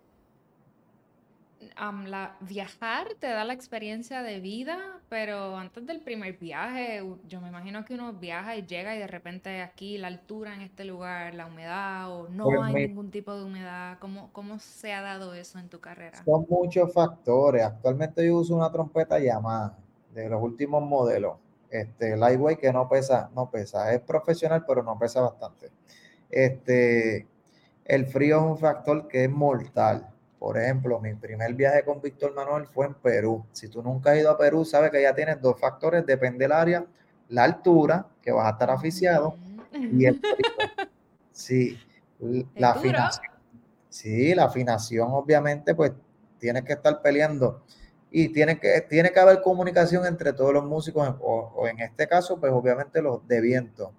[1.81, 4.77] um, la, viajar te da la experiencia de vida,
[5.09, 9.07] pero antes del primer viaje, yo me imagino que uno viaja y llega y de
[9.07, 13.35] repente aquí la altura en este lugar, la humedad o no pues hay ningún tipo
[13.35, 16.23] de humedad, ¿Cómo, ¿cómo se ha dado eso en tu carrera?
[16.23, 17.63] Son muchos factores.
[17.63, 19.77] Actualmente yo uso una trompeta Yamaha
[20.13, 21.44] de los últimos modelos
[21.81, 25.71] este, lightweight que no pesa, no pesa, es profesional, pero no pesa bastante.
[26.29, 27.27] Este,
[27.85, 30.09] el frío es un factor que es mortal.
[30.39, 33.45] Por ejemplo, mi primer viaje con Víctor Manuel fue en Perú.
[33.51, 36.51] Si tú nunca has ido a Perú, sabes que ya tienes dos factores, depende del
[36.51, 36.85] área,
[37.29, 39.35] la altura, que vas a estar aficiado,
[39.73, 40.87] y el frío.
[41.31, 41.79] Sí,
[42.55, 43.33] la afinación.
[43.89, 45.93] Sí, la afinación, obviamente, pues
[46.37, 47.63] tienes que estar peleando
[48.17, 52.39] y tiene que, tiene que haber comunicación entre todos los músicos, o, en este caso,
[52.39, 53.91] pues obviamente los de viento.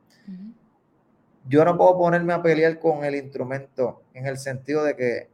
[1.47, 5.29] Yo no puedo ponerme a pelear con el instrumento en el sentido de que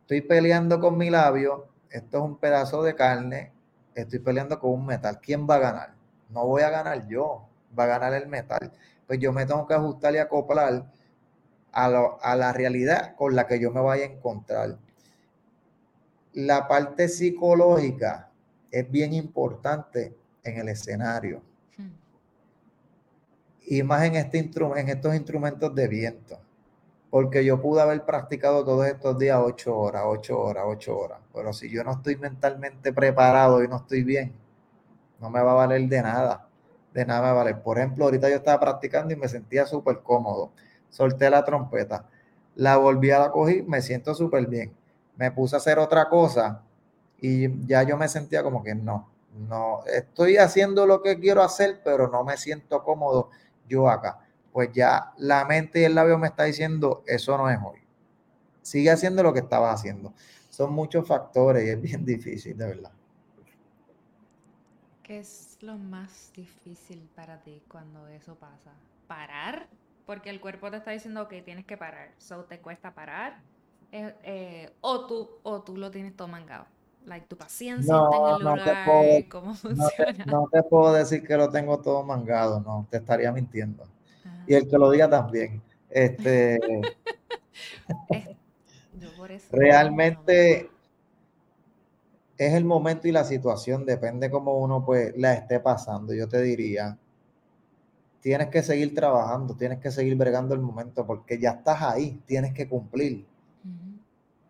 [0.00, 3.52] estoy peleando con mi labio, esto es un pedazo de carne,
[3.94, 5.20] estoy peleando con un metal.
[5.20, 5.94] ¿Quién va a ganar?
[6.30, 7.46] No voy a ganar yo,
[7.78, 8.72] va a ganar el metal.
[9.06, 10.90] Pues yo me tengo que ajustar y acoplar
[11.72, 11.86] a,
[12.22, 14.78] a la realidad con la que yo me vaya a encontrar
[16.34, 18.30] la parte psicológica
[18.70, 21.42] es bien importante en el escenario.
[21.76, 21.90] Hmm.
[23.66, 26.38] Y más en, este en estos instrumentos de viento.
[27.10, 31.18] Porque yo pude haber practicado todos estos días ocho horas, ocho horas, ocho horas.
[31.32, 34.34] Pero si yo no estoy mentalmente preparado y no estoy bien,
[35.18, 36.46] no me va a valer de nada.
[36.92, 37.62] De nada me va a valer.
[37.62, 40.52] Por ejemplo, ahorita yo estaba practicando y me sentía súper cómodo.
[40.90, 42.06] Solté la trompeta.
[42.56, 44.77] La volví a la cogí, me siento súper bien
[45.18, 46.64] me puse a hacer otra cosa
[47.20, 49.10] Y ya yo me sentía como que no,
[49.48, 53.30] no, estoy haciendo lo que quiero hacer, pero no me siento cómodo
[53.68, 54.20] yo acá.
[54.52, 57.80] Pues ya la mente y el labio me está diciendo, eso no es hoy.
[58.62, 60.14] Sigue haciendo lo que estabas haciendo.
[60.50, 62.92] Son muchos factores y es bien difícil, de verdad.
[65.02, 68.72] ¿Qué es lo más difícil para ti cuando eso pasa?
[69.06, 69.68] ¿Parar?
[70.06, 72.14] Porque el cuerpo te está diciendo que tienes que parar.
[72.18, 73.42] So te cuesta parar.
[73.90, 76.66] Eh, eh, o, tú, o tú lo tienes todo mangado
[77.08, 80.24] like, tu paciencia no, en el lugar, te puedo, cómo funciona.
[80.26, 83.84] No te, puedo decir que lo tengo todo mangado, no, te estaría mintiendo.
[84.46, 85.62] Y el que lo diga también.
[85.90, 86.58] Este,
[89.50, 90.70] realmente
[92.36, 96.40] es el momento y la situación, depende cómo uno pues la esté pasando, yo te
[96.42, 96.96] diría.
[98.20, 102.52] Tienes que seguir trabajando, tienes que seguir bregando el momento porque ya estás ahí, tienes
[102.52, 103.26] que cumplir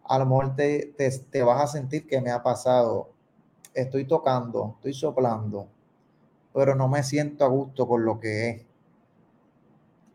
[0.08, 0.94] a lo mejor te,
[1.30, 3.10] te, vas a sentir que me ha pasado,
[3.74, 5.68] estoy tocando, estoy soplando,
[6.54, 8.66] pero no me siento a gusto con lo que es.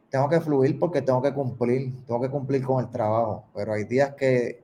[0.10, 3.84] Tengo que fluir porque tengo que cumplir, tengo que cumplir con el trabajo, pero hay
[3.84, 4.64] días que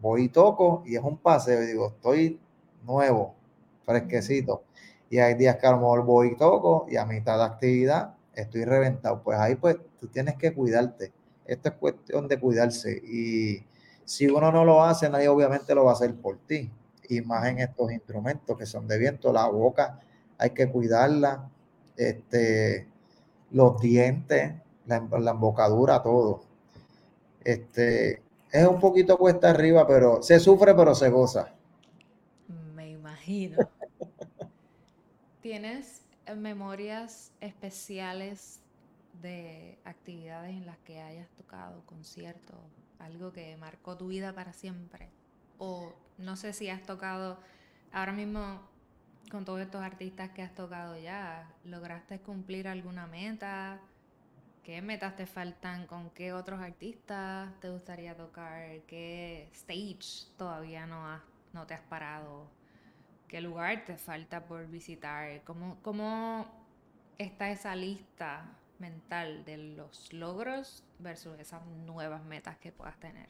[0.00, 2.40] voy y toco y es un paseo y digo, estoy
[2.84, 3.34] nuevo,
[3.84, 4.62] fresquecito.
[5.10, 8.14] Y hay días que a lo mejor voy y toco y a mitad de actividad
[8.34, 9.22] estoy reventado.
[9.22, 11.12] Pues ahí pues tú tienes que cuidarte.
[11.44, 13.64] Esto es cuestión de cuidarse y
[14.04, 16.70] si uno no lo hace, nadie obviamente lo va a hacer por ti.
[17.08, 20.00] Y más en estos instrumentos que son de viento, la boca
[20.38, 21.50] hay que cuidarla,
[21.96, 22.88] este,
[23.50, 24.54] los dientes,
[24.86, 26.42] la, embocadura, todo.
[27.44, 31.54] Este, es un poquito cuesta arriba, pero se sufre, pero se goza.
[32.74, 33.58] Me imagino.
[35.42, 36.02] ¿Tienes
[36.36, 38.60] memorias especiales
[39.20, 42.58] de actividades en las que hayas tocado, conciertos,
[43.02, 45.10] algo que marcó tu vida para siempre.
[45.58, 47.38] O no sé si has tocado,
[47.92, 48.60] ahora mismo
[49.30, 53.80] con todos estos artistas que has tocado ya, ¿lograste cumplir alguna meta?
[54.62, 55.86] ¿Qué metas te faltan?
[55.86, 58.82] ¿Con qué otros artistas te gustaría tocar?
[58.86, 62.46] ¿Qué stage todavía no, has, no te has parado?
[63.26, 65.42] ¿Qué lugar te falta por visitar?
[65.44, 66.46] ¿Cómo, cómo
[67.18, 68.44] está esa lista
[68.82, 73.28] mental de los logros versus esas nuevas metas que puedas tener?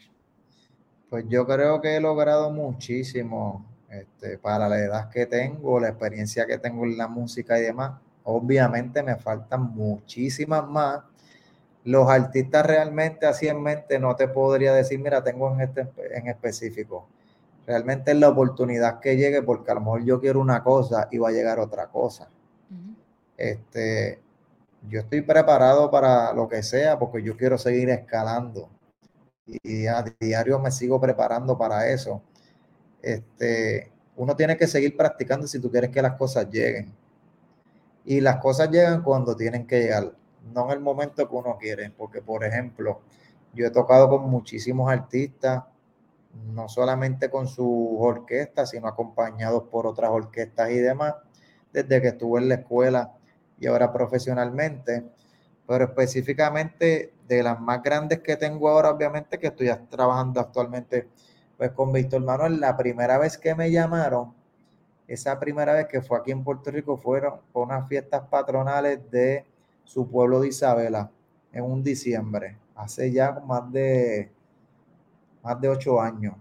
[1.11, 6.47] Pues yo creo que he logrado muchísimo este, para la edad que tengo, la experiencia
[6.47, 8.01] que tengo en la música y demás.
[8.25, 11.03] Obviamente me faltan muchísimas más.
[11.85, 16.29] Los artistas realmente así en mente no te podría decir, mira, tengo en este en
[16.29, 17.07] específico.
[17.67, 21.19] Realmente es la oportunidad que llegue porque a lo mejor yo quiero una cosa y
[21.19, 22.31] va a llegar otra cosa.
[23.37, 24.21] Este,
[24.89, 28.69] yo estoy preparado para lo que sea porque yo quiero seguir escalando
[29.47, 32.23] y a diario me sigo preparando para eso.
[33.01, 36.95] Este, uno tiene que seguir practicando si tú quieres que las cosas lleguen.
[38.05, 40.13] Y las cosas llegan cuando tienen que llegar,
[40.53, 43.01] no en el momento que uno quiere, porque por ejemplo,
[43.55, 45.65] yo he tocado con muchísimos artistas,
[46.53, 51.15] no solamente con sus orquestas, sino acompañados por otras orquestas y demás,
[51.73, 53.13] desde que estuve en la escuela
[53.63, 55.05] y ahora profesionalmente,
[55.69, 61.09] pero específicamente de las más grandes que tengo ahora, obviamente que estoy trabajando actualmente
[61.57, 64.35] pues con Víctor Manuel, la primera vez que me llamaron,
[65.07, 69.47] esa primera vez que fue aquí en Puerto Rico, fueron unas fiestas patronales de
[69.85, 71.09] su pueblo de Isabela
[71.53, 74.33] en un diciembre, hace ya más de,
[75.45, 76.35] más de ocho años.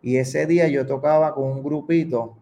[0.00, 2.38] Y ese día yo tocaba con un grupito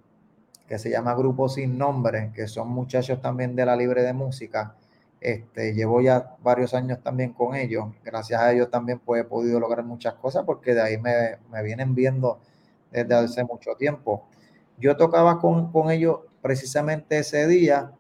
[0.70, 4.76] que se llama Grupo Sin Nombre, que son muchachos también de la Libre de Música.
[5.20, 7.87] Este, llevo ya varios años también con ellos.
[8.04, 11.96] Gracias a ellos también pues, he podido lograr muchas cosas porque de ahí me, vienen
[11.96, 12.38] viendo
[12.92, 14.28] desde hace mucho tiempo.
[14.78, 17.90] Yo tocaba con, con ellos precisamente ese día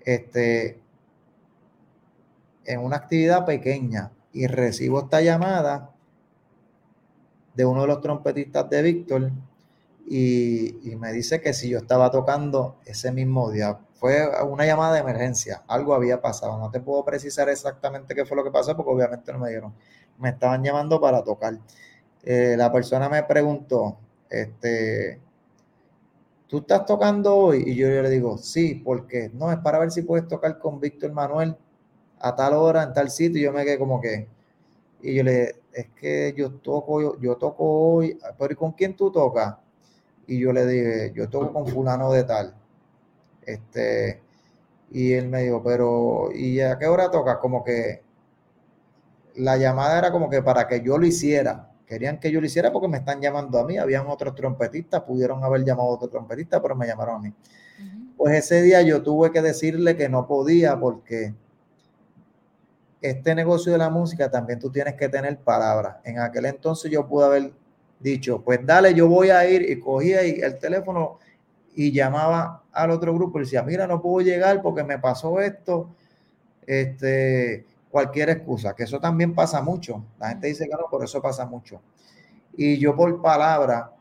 [0.00, 0.80] este,
[2.64, 5.90] en una actividad pequeña y recibo esta llamada
[7.52, 9.30] de uno de los trompetistas de Víctor
[10.06, 15.00] y, me dice que si yo estaba tocando ese mismo día, fue una llamada de
[15.00, 18.90] emergencia, algo había pasado, no te puedo precisar exactamente qué fue lo que pasó porque
[18.90, 19.74] obviamente no me dieron,
[20.18, 21.58] me estaban llamando para tocar.
[22.22, 23.98] Eh, la persona me preguntó,
[24.28, 25.20] este,
[26.46, 27.64] ¿tú estás tocando hoy?
[27.66, 31.12] Y yo, le digo, sí, porque no, es para ver si puedes tocar con Víctor
[31.12, 31.56] Manuel
[32.18, 34.28] a tal hora, en tal sitio, y yo me quedé como que,
[35.02, 39.10] y yo le es que yo toco, yo toco hoy, pero ¿y con quién tú
[39.10, 39.56] tocas?
[40.26, 42.54] Y yo le dije, yo toco con fulano de tal.
[43.42, 44.22] Este,
[44.90, 47.38] y él me dijo, pero ¿y a qué hora toca?
[47.38, 48.02] Como que
[49.36, 52.72] la llamada era como que para que yo lo hiciera, querían que yo lo hiciera
[52.72, 53.78] porque me están llamando a mí.
[53.78, 57.34] Habían otros trompetistas, pudieron haber llamado a otro trompetista, pero me llamaron a mí.
[58.16, 61.34] Pues ese día yo tuve que decirle que no podía porque
[63.00, 65.96] este negocio de la música también tú tienes que tener palabras.
[66.04, 67.52] En aquel entonces yo pude haber
[68.00, 71.18] dicho, pues dale, yo voy a ir y cogía el teléfono
[71.74, 75.90] y llamaba al otro grupo y decía, mira, no puedo llegar porque me pasó esto,
[76.66, 80.04] este, cualquier excusa, que eso también pasa mucho.
[80.18, 81.80] La gente dice que no, por eso pasa mucho.
[82.56, 83.92] Y yo por palabra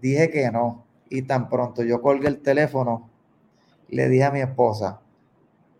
[0.00, 0.84] dije que no.
[1.08, 3.10] Y tan pronto yo colgué el teléfono,
[3.88, 5.00] le dije a mi esposa,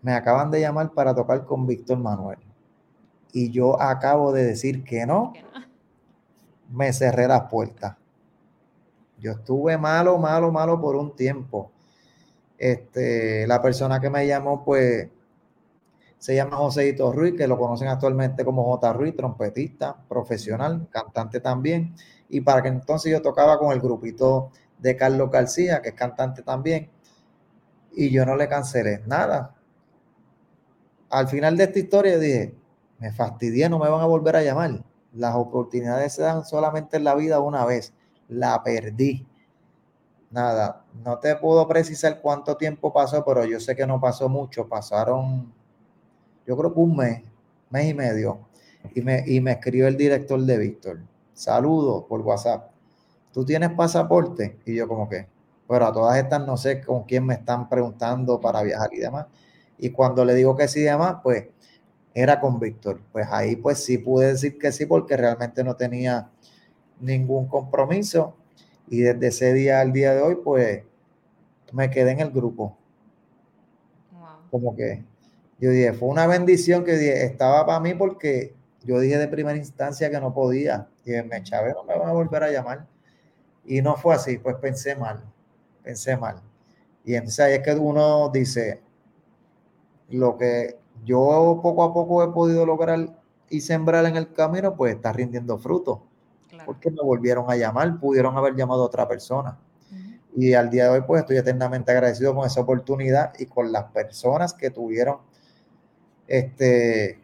[0.03, 2.39] me acaban de llamar para tocar con Víctor Manuel.
[3.33, 5.33] Y yo acabo de decir que no,
[6.73, 7.97] me cerré las puertas.
[9.19, 11.71] Yo estuve malo, malo, malo por un tiempo.
[12.59, 15.09] Este, la persona que me llamó, pues,
[16.19, 18.93] se llama Joséito Ruiz, que lo conocen actualmente como J.
[18.93, 21.95] Ruiz, trompetista, profesional, cantante también.
[22.29, 26.43] Y para que entonces yo tocaba con el grupito de Carlos García, que es cantante
[26.43, 26.91] también
[27.95, 29.55] y yo no le cancelé nada.
[31.11, 32.55] Al final de esta historia dije,
[32.99, 34.83] me fastidié, no me van a volver a llamar.
[35.15, 37.93] Las oportunidades se dan solamente en la vida una vez.
[38.29, 39.27] La perdí.
[40.31, 44.67] Nada, no te puedo precisar cuánto tiempo pasó, pero yo sé que no pasó mucho.
[44.67, 45.53] Pasaron,
[46.47, 47.23] yo creo que un mes,
[47.69, 48.41] mes y medio.
[48.95, 51.01] Y me, y me escribió el director de Víctor.
[51.35, 52.71] Saludos por WhatsApp.
[53.33, 54.59] ¿Tú tienes pasaporte?
[54.65, 55.27] Y yo como que,
[55.69, 59.27] pero a todas estas no sé con quién me están preguntando para viajar y demás.
[59.79, 61.49] Y cuando le digo que sí y demás, pues
[62.15, 63.01] era con Víctor.
[63.13, 66.31] Pues ahí pues sí pude decir que sí porque realmente no tenía
[67.01, 68.37] ningún compromiso.
[68.89, 70.83] Y desde ese día al día de hoy, pues
[71.73, 72.77] me quedé en el grupo.
[74.51, 75.03] Como que
[75.59, 78.55] yo dije, fue una bendición que dije, estaba para mí porque
[78.85, 80.89] yo dije de primera instancia que no podía.
[81.05, 82.87] Y me Chávez no me van a volver a llamar.
[83.65, 85.25] Y no fue así, pues pensé mal
[85.83, 86.41] pensé mal.
[87.05, 88.81] Y entonces ahí es que uno dice,
[90.11, 93.17] lo que yo poco a poco he podido lograr
[93.49, 96.03] y sembrar en el camino, pues está rindiendo fruto.
[96.65, 99.59] Porque me volvieron a llamar, pudieron haber llamado a otra persona.
[100.35, 103.85] Y al día de hoy, pues estoy eternamente agradecido con esa oportunidad y con las
[103.93, 105.19] personas que tuvieron
[106.27, 107.23] este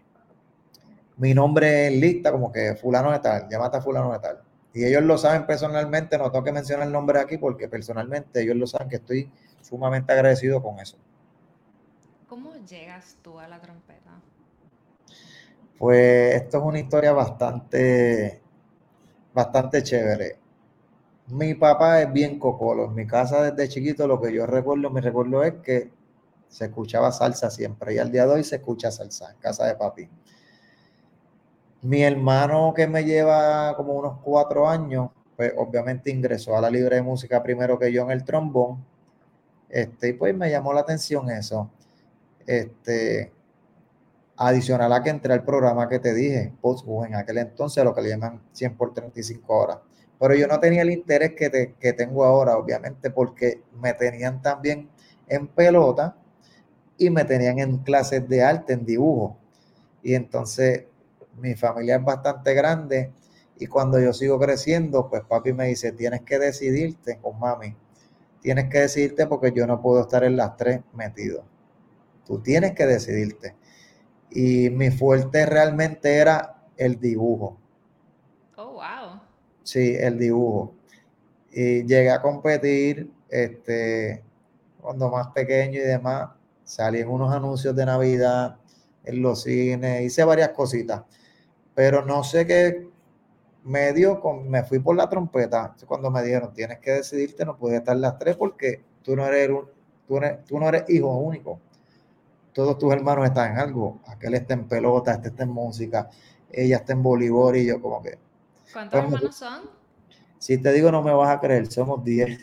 [1.16, 4.40] mi nombre en lista, como que fulano de tal, llámate a fulano de tal.
[4.72, 8.56] Y ellos lo saben personalmente, no tengo que mencionar el nombre aquí porque personalmente ellos
[8.56, 10.96] lo saben que estoy sumamente agradecido con eso.
[12.28, 14.10] ¿Cómo llegas tú a la trompeta?
[15.78, 18.42] Pues esto es una historia bastante,
[19.32, 20.38] bastante chévere.
[21.28, 22.84] Mi papá es bien cocolo.
[22.84, 25.90] En mi casa desde chiquito lo que yo recuerdo, mi recuerdo es que
[26.48, 29.76] se escuchaba salsa siempre y al día de hoy se escucha salsa en casa de
[29.76, 30.10] papi.
[31.80, 36.96] Mi hermano que me lleva como unos cuatro años, pues obviamente ingresó a la libre
[36.96, 38.84] de música primero que yo en el trombón.
[39.70, 41.70] Este, y pues me llamó la atención eso.
[42.48, 43.30] Este,
[44.38, 48.00] adicional a que entré al programa que te dije, Postbus, en aquel entonces lo que
[48.00, 49.78] le llaman 100 por 35 horas.
[50.18, 54.88] Pero yo no tenía el interés que, que tengo ahora, obviamente, porque me tenían también
[55.28, 56.16] en pelota
[56.96, 59.36] y me tenían en clases de arte, en dibujo.
[60.02, 60.86] Y entonces
[61.36, 63.12] mi familia es bastante grande
[63.58, 67.76] y cuando yo sigo creciendo, pues papi me dice, tienes que decidirte con mami,
[68.40, 71.44] tienes que decidirte porque yo no puedo estar en las tres metido.
[72.28, 73.56] Tú tienes que decidirte.
[74.30, 77.58] Y mi fuerte realmente era el dibujo.
[78.56, 79.20] Oh, wow.
[79.64, 80.74] Sí, el dibujo.
[81.50, 84.22] Y llegué a competir, este,
[84.80, 86.30] cuando más pequeño y demás,
[86.62, 88.58] salí en unos anuncios de Navidad,
[89.02, 91.02] en los cines, hice varias cositas
[91.78, 92.88] pero no sé qué
[93.62, 95.76] me dio, con, me fui por la trompeta.
[95.86, 99.48] Cuando me dijeron, tienes que decidirte, no puedes estar las tres porque tú no eres,
[100.08, 101.60] tú, tú no eres hijo único.
[102.58, 104.00] Todos tus hermanos están en algo.
[104.08, 106.10] Aquel está en pelota, este está en música,
[106.50, 108.18] ella está en voleibol y yo como que...
[108.72, 109.70] ¿Cuántos hermanos son?
[110.40, 112.40] Si te digo no me vas a creer, somos diez.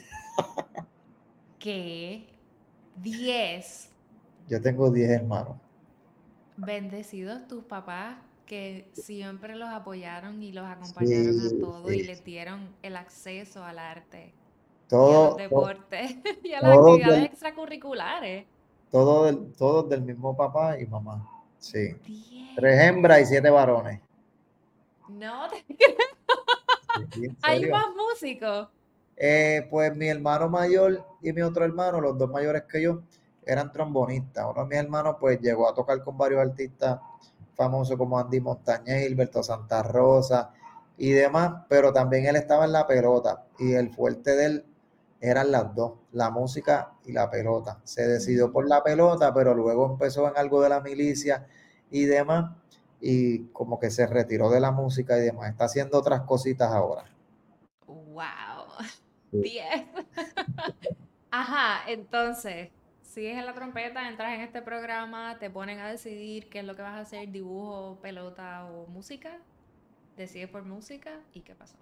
[1.59, 2.29] ¿Qué?
[2.95, 3.89] ¿Diez?
[4.47, 5.57] Yo tengo diez hermanos.
[6.55, 12.73] Bendecidos tus papás que siempre los apoyaron y los acompañaron a todo y les dieron
[12.83, 14.33] el acceso al arte,
[14.87, 18.45] todo, al deporte y a las actividades extracurriculares.
[18.91, 21.27] Todo del, todos del mismo papá y mamá.
[21.59, 21.95] Sí.
[22.55, 23.99] Tres hembras y siete varones.
[25.09, 25.65] No te
[27.41, 28.69] ¿Hay más músicos?
[29.17, 33.01] Eh, pues mi hermano mayor y mi otro hermano, los dos mayores que yo,
[33.45, 34.45] eran trombonistas.
[34.49, 36.99] Uno de mis hermanos pues llegó a tocar con varios artistas
[37.55, 40.51] famosos como Andy Montañez, Gilberto Santa Rosa,
[40.97, 44.65] y demás, pero también él estaba en la pelota y el fuerte de él
[45.19, 47.79] eran las dos, la música y la pelota.
[47.83, 51.47] Se decidió por la pelota, pero luego empezó en algo de la milicia
[51.89, 52.51] y demás,
[52.99, 55.49] y como que se retiró de la música y demás.
[55.49, 57.05] Está haciendo otras cositas ahora.
[57.87, 58.65] ¡Wow!
[59.31, 59.65] 10.
[61.31, 62.69] Ajá, entonces,
[63.01, 66.75] sigues en la trompeta, entras en este programa, te ponen a decidir qué es lo
[66.75, 69.39] que vas a hacer, dibujo, pelota o música.
[70.15, 71.75] Decides por música y qué pasó.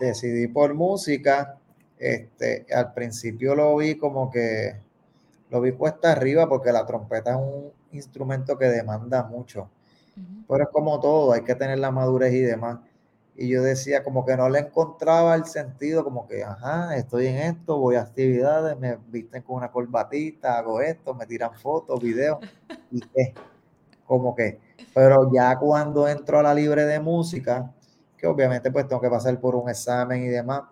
[0.00, 1.58] Decidí por música.
[1.98, 4.76] Este, al principio lo vi como que
[5.50, 9.70] lo vi cuesta arriba porque la trompeta es un instrumento que demanda mucho.
[10.48, 12.78] Pero es como todo, hay que tener la madurez y demás.
[13.36, 17.36] Y yo decía como que no le encontraba el sentido, como que, ajá, estoy en
[17.36, 22.38] esto, voy a actividades, me visten con una corbatita, hago esto, me tiran fotos, videos,
[22.90, 23.34] y qué,
[24.06, 24.58] como que,
[24.94, 27.70] pero ya cuando entro a la libre de música,
[28.16, 30.62] que obviamente pues tengo que pasar por un examen y demás,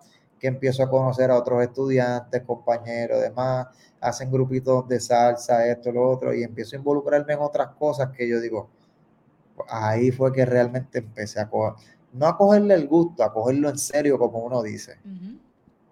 [0.45, 3.66] que empiezo a conocer a otros estudiantes, compañeros, demás,
[3.99, 8.28] hacen grupitos de salsa, esto, lo otro, y empiezo a involucrarme en otras cosas que
[8.28, 8.68] yo digo,
[9.66, 11.82] ahí fue que realmente empecé a coger,
[12.12, 14.99] no a cogerle el gusto, a cogerlo en serio, como uno dice.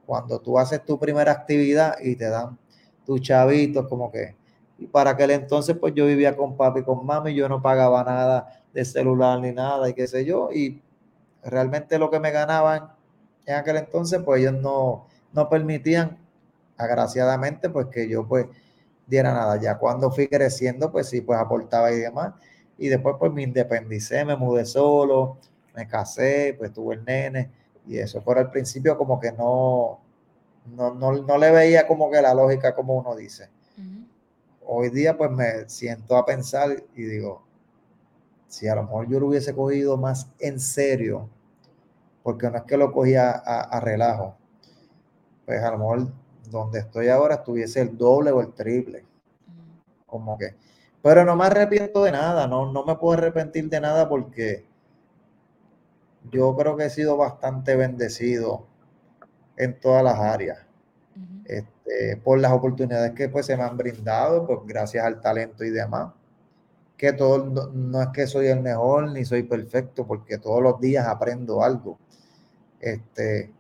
[0.05, 2.59] Cuando tú haces tu primera actividad y te dan
[3.07, 4.37] tus chavitos, como que,
[4.77, 8.05] y para aquel entonces, pues yo vivía con papi y con mami, yo no pagaba
[8.05, 10.83] nada de celular ni nada, y qué sé yo, y
[11.43, 13.01] realmente lo que me ganaban
[13.47, 16.19] en aquel entonces, pues ellos no, no permitían,
[16.77, 18.47] agraciadamente, pues que yo pues
[19.07, 19.61] diera nada.
[19.61, 22.35] Ya cuando fui creciendo, pues sí, pues aportaba y demás.
[22.79, 25.39] Y después pues me independicé, me mudé solo,
[25.75, 27.51] me casé, pues tuve el nene
[27.87, 28.23] y eso.
[28.25, 30.01] Pero al principio como que no,
[30.75, 33.49] no, no, le veía como que la lógica como uno dice.
[34.65, 37.43] Hoy día pues me siento a pensar y digo,
[38.49, 41.29] si a lo mejor yo lo hubiese cogido más en serio,
[42.23, 44.37] porque no es que lo cogía a, relajo,
[45.45, 46.09] pues a lo mejor
[46.51, 49.05] donde estoy ahora estuviese el doble o el triple.
[50.07, 50.55] Como que,
[51.03, 54.67] pero no me arrepiento de nada, no, no me puedo arrepentir de nada porque
[56.31, 58.67] yo creo que he sido bastante bendecido
[59.57, 60.59] en todas las áreas.
[61.45, 65.71] este, por las oportunidades que pues se me han brindado, pues gracias al talento y
[65.71, 66.13] demás.
[66.97, 71.07] Que todo, no, es que soy el mejor ni soy perfecto, porque todos los días
[71.07, 71.99] aprendo algo.
[72.83, 73.51] Este,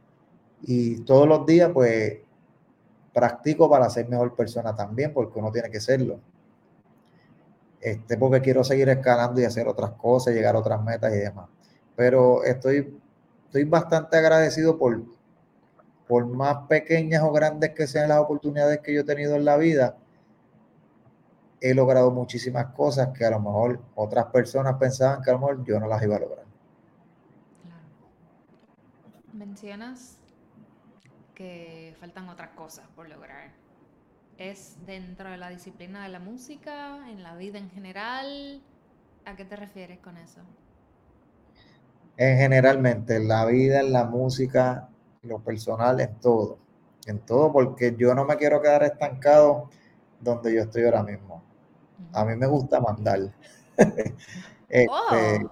[0.62, 2.18] y todos los días pues
[3.14, 6.20] practico para ser mejor persona también, porque uno tiene que serlo.
[7.80, 11.48] Este, porque quiero seguir escalando y hacer otras cosas, llegar a otras metas y demás
[11.96, 12.98] pero estoy,
[13.46, 15.02] estoy bastante agradecido por,
[16.08, 19.56] por más pequeñas o grandes que sean las oportunidades que yo he tenido en la
[19.56, 19.96] vida,
[21.60, 25.64] he logrado muchísimas cosas que a lo mejor otras personas pensaban que a lo mejor
[25.64, 26.41] yo no las iba a lograr.
[29.42, 30.18] Mencionas
[31.34, 33.50] que faltan otras cosas por lograr.
[34.38, 38.62] ¿Es dentro de la disciplina de la música, en la vida en general?
[39.24, 40.38] ¿A qué te refieres con eso?
[42.16, 44.88] en generalmente, en la vida, en la música,
[45.24, 46.58] en lo personal, en todo.
[47.06, 49.70] En todo, porque yo no me quiero quedar estancado
[50.20, 51.42] donde yo estoy ahora mismo.
[52.12, 53.18] A mí me gusta mandar.
[54.68, 55.50] este, oh,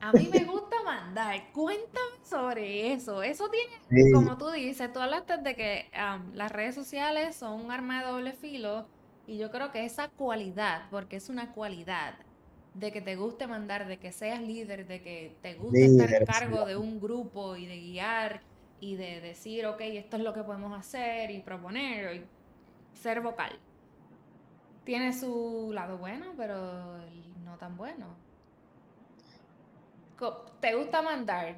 [0.00, 1.50] a mí me gusta mandar.
[1.52, 3.22] Cuéntame sobre eso.
[3.22, 5.90] Eso tiene, como tú dices, tú hablaste de que
[6.32, 8.86] las redes sociales son un arma de doble filo.
[9.26, 12.14] Y yo creo que esa cualidad, porque es una cualidad,
[12.74, 16.24] de que te guste mandar, de que seas líder, de que te guste estar en
[16.24, 18.42] cargo de un grupo y de guiar
[18.80, 22.24] y de decir, ok, esto es lo que podemos hacer y proponer, y
[22.96, 23.58] ser vocal.
[24.84, 26.96] Tiene su lado bueno, pero
[27.44, 28.06] no tan bueno.
[30.60, 31.56] ¿Te gusta mandar?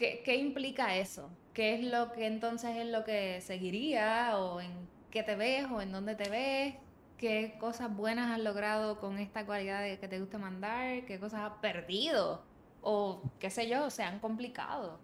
[0.00, 1.30] ¿Qué, ¿Qué implica eso?
[1.54, 4.36] ¿Qué es lo que entonces es lo que seguiría?
[4.36, 4.72] ¿O en
[5.12, 5.66] qué te ves?
[5.70, 6.74] ¿O en dónde te ves?
[7.20, 11.42] qué cosas buenas has logrado con esta cualidad de que te gusta mandar, qué cosas
[11.42, 12.40] has perdido
[12.80, 14.98] o qué sé yo, se han complicado.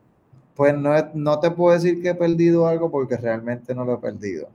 [0.55, 3.99] Pues no, no te puedo decir que he perdido algo porque realmente no lo he
[3.99, 4.49] perdido.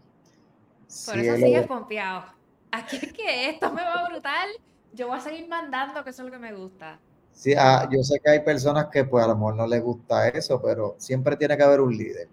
[1.05, 2.23] Por eso sigues confiado.
[2.71, 4.49] Aquí es que esto me va brutal,
[4.93, 6.97] yo voy a seguir mandando, que eso es lo que me gusta.
[7.33, 10.27] Sí, ah, yo sé que hay personas que pues a lo mejor no les gusta
[10.29, 12.29] eso, pero siempre tiene que haber un líder.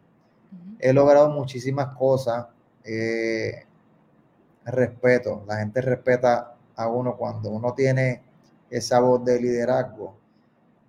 [0.80, 2.46] He logrado muchísimas cosas.
[2.84, 3.64] Eh,
[4.70, 5.44] respeto.
[5.46, 8.22] La gente respeta a uno cuando uno tiene
[8.70, 10.14] esa voz de liderazgo.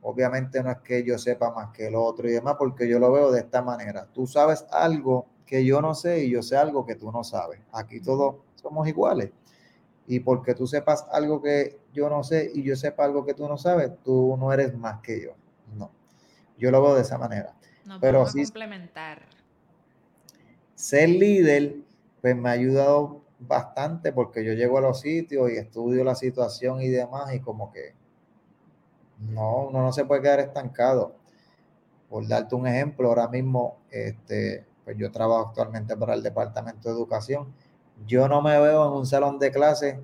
[0.02, 3.12] Obviamente no es que yo sepa más que el otro y demás, porque yo lo
[3.12, 4.08] veo de esta manera.
[4.14, 7.60] Tú sabes algo que yo no sé y yo sé algo que tú no sabes.
[7.74, 9.32] Aquí todos somos iguales.
[10.12, 13.48] Y porque tú sepas algo que yo no sé y yo sepa algo que tú
[13.48, 15.36] no sabes, tú no eres más que yo.
[15.78, 15.92] No.
[16.58, 17.54] Yo lo veo de esa manera.
[17.86, 19.22] No Pero sí- complementar.
[20.74, 21.76] Ser líder,
[22.22, 26.82] pues me ha ayudado bastante porque yo llego a los sitios y estudio la situación
[26.82, 27.94] y demás y como que
[29.20, 31.14] no, uno no se puede quedar estancado.
[32.10, 36.96] Por darte un ejemplo, ahora mismo, este, pues yo trabajo actualmente para el Departamento de
[36.96, 37.54] Educación.
[38.06, 40.00] Yo no me veo en un salón de clase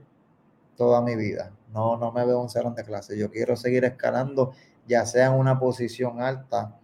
[0.76, 1.52] toda mi vida.
[1.74, 3.18] No, no me veo en un salón de clase.
[3.18, 4.54] Yo quiero seguir escalando,
[4.88, 6.78] ya sea en una posición alta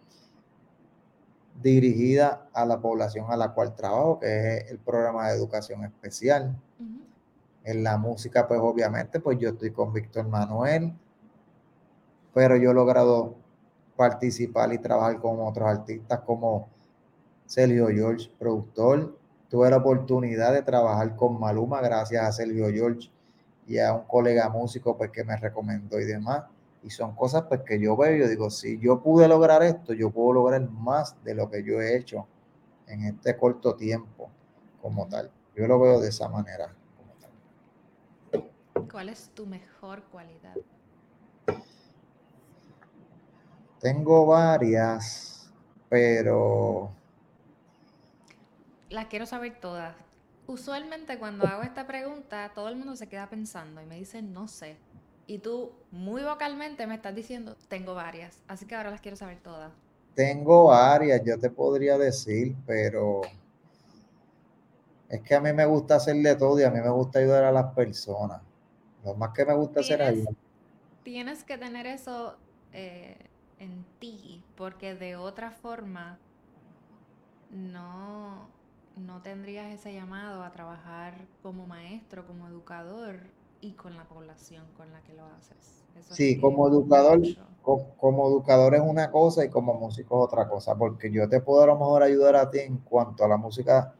[1.61, 6.57] dirigida a la población a la cual trabajo, que es el programa de educación especial.
[7.63, 10.93] En la música, pues obviamente, pues yo estoy con Víctor Manuel,
[12.33, 13.35] pero yo he logrado
[13.95, 16.69] participar y trabajar con otros artistas como
[17.45, 19.15] Sergio George, productor.
[19.51, 23.11] Tuve la oportunidad de trabajar con Maluma gracias a Sergio George
[23.67, 26.45] y a un colega músico pues que me recomendó y demás.
[26.81, 29.91] Y son cosas pues que yo veo y yo digo, si yo pude lograr esto,
[29.91, 32.25] yo puedo lograr más de lo que yo he hecho
[32.87, 34.29] en este corto tiempo
[34.81, 35.29] como tal.
[35.53, 36.73] Yo lo veo de esa manera.
[36.95, 38.87] Como tal.
[38.89, 40.55] ¿Cuál es tu mejor cualidad?
[43.81, 45.51] Tengo varias,
[45.89, 46.93] pero
[48.91, 49.95] Las quiero saber todas.
[50.45, 54.47] Usualmente cuando hago esta pregunta, todo el mundo se queda pensando y me dice, no
[54.47, 54.77] sé.
[55.25, 58.43] Y tú muy vocalmente me estás diciendo, tengo varias.
[58.47, 59.71] Así que ahora las quiero saber todas.
[60.13, 63.21] tengo varias, yo te podría decir, pero
[65.09, 67.45] es que a mí me gusta hacer de todo y a mí me gusta ayudar
[67.45, 68.41] a las personas.
[69.03, 70.27] Lo más que me gusta hacer es
[71.03, 72.35] tienes que tener eso
[72.73, 73.17] eh,
[73.59, 76.19] en ti, porque de otra forma
[77.49, 78.47] no,
[78.95, 83.15] no tendrías ese llamado a trabajar como maestro, como educador
[83.61, 85.83] y con la población con la que lo haces.
[85.97, 87.21] Eso Sí, como educador,
[87.61, 91.63] como educador es una cosa y como músico es otra cosa, porque yo te puedo
[91.63, 93.93] a lo mejor ayudar a ti en cuanto a la música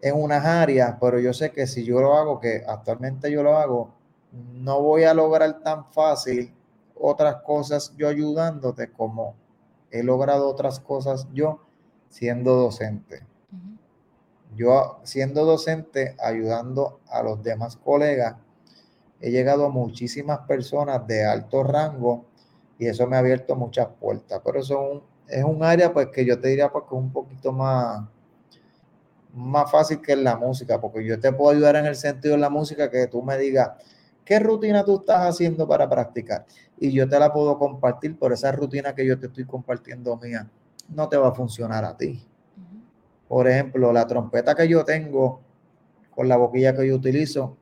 [0.00, 3.56] en unas áreas, pero yo sé que si yo lo hago, que actualmente yo lo
[3.56, 3.90] hago,
[4.32, 6.52] no voy a lograr tan fácil
[6.94, 9.34] otras cosas yo ayudándote como
[9.90, 11.60] he logrado otras cosas yo
[12.08, 13.22] siendo docente.
[14.56, 18.36] Yo siendo docente, ayudando a los demás colegas,
[19.20, 22.24] he llegado a muchísimas personas de alto rango
[22.78, 24.40] y eso me ha abierto muchas puertas.
[24.44, 27.00] Pero eso es un, es un área pues que yo te diría pues, que es
[27.00, 28.04] un poquito más,
[29.34, 32.40] más fácil que en la música, porque yo te puedo ayudar en el sentido de
[32.40, 33.72] la música que tú me digas,
[34.24, 36.46] ¿qué rutina tú estás haciendo para practicar?
[36.78, 40.48] Y yo te la puedo compartir, pero esa rutina que yo te estoy compartiendo mía
[40.88, 42.24] no te va a funcionar a ti.
[43.28, 45.40] Por ejemplo, la trompeta que yo tengo
[46.10, 47.56] con la boquilla que yo utilizo,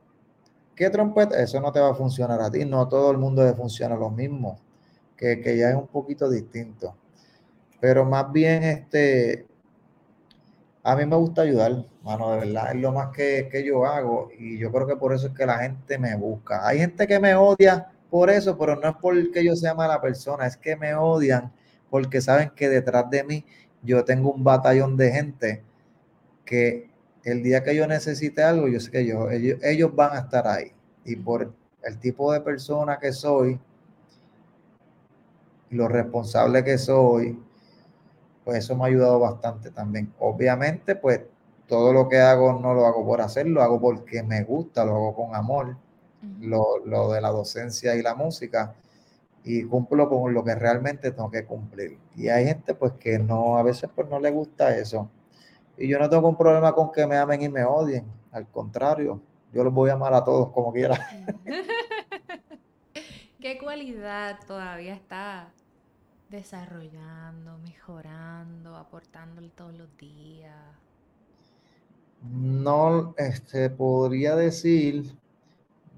[0.75, 1.41] ¿qué trompeta?
[1.41, 2.65] Eso no te va a funcionar a ti.
[2.65, 4.59] No todo el mundo le funciona lo mismo,
[5.15, 6.95] que, que ya es un poquito distinto.
[7.79, 9.45] Pero más bien, este,
[10.83, 14.29] a mí me gusta ayudar, mano, de verdad, es lo más que, que yo hago
[14.37, 16.65] y yo creo que por eso es que la gente me busca.
[16.65, 20.47] Hay gente que me odia por eso, pero no es porque yo sea mala persona,
[20.47, 21.51] es que me odian
[21.89, 23.45] porque saben que detrás de mí
[23.83, 25.63] yo tengo un batallón de gente
[26.45, 26.89] que
[27.23, 30.47] el día que yo necesite algo, yo sé que yo, ellos, ellos van a estar
[30.47, 30.71] ahí.
[31.05, 33.59] Y por el tipo de persona que soy,
[35.69, 37.37] lo responsable que soy,
[38.45, 40.13] pues eso me ha ayudado bastante también.
[40.19, 41.21] Obviamente, pues
[41.67, 44.95] todo lo que hago no lo hago por hacerlo, lo hago porque me gusta, lo
[44.95, 45.75] hago con amor,
[46.39, 48.73] lo de la docencia y la música,
[49.47, 51.97] y cumplo con lo que realmente tengo que cumplir.
[52.17, 55.09] Y hay gente pues que no, a veces pues no le gusta eso.
[55.77, 59.21] Y yo no tengo un problema con que me amen y me odien, al contrario,
[59.53, 60.99] yo los voy a amar a todos como quiera.
[63.39, 65.53] ¿Qué cualidad todavía está
[66.29, 70.53] desarrollando, mejorando, aportándole todos los días?
[72.21, 75.15] No, este, podría decir,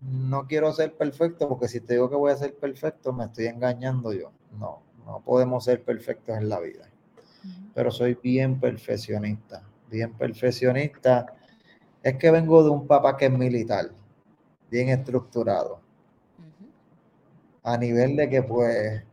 [0.02, 3.48] no quiero ser perfecto, porque si te digo que voy a ser perfecto, me estoy
[3.48, 4.32] engañando yo.
[4.58, 6.90] No, no podemos ser perfectos en la vida.
[7.74, 11.26] Pero soy bien perfeccionista, bien perfeccionista.
[12.02, 13.92] Es que vengo de un papá que es militar,
[14.70, 15.82] bien estructurado,
[17.64, 19.04] a nivel de que, pues,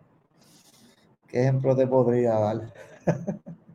[1.26, 2.72] ¿qué ejemplo te podría dar?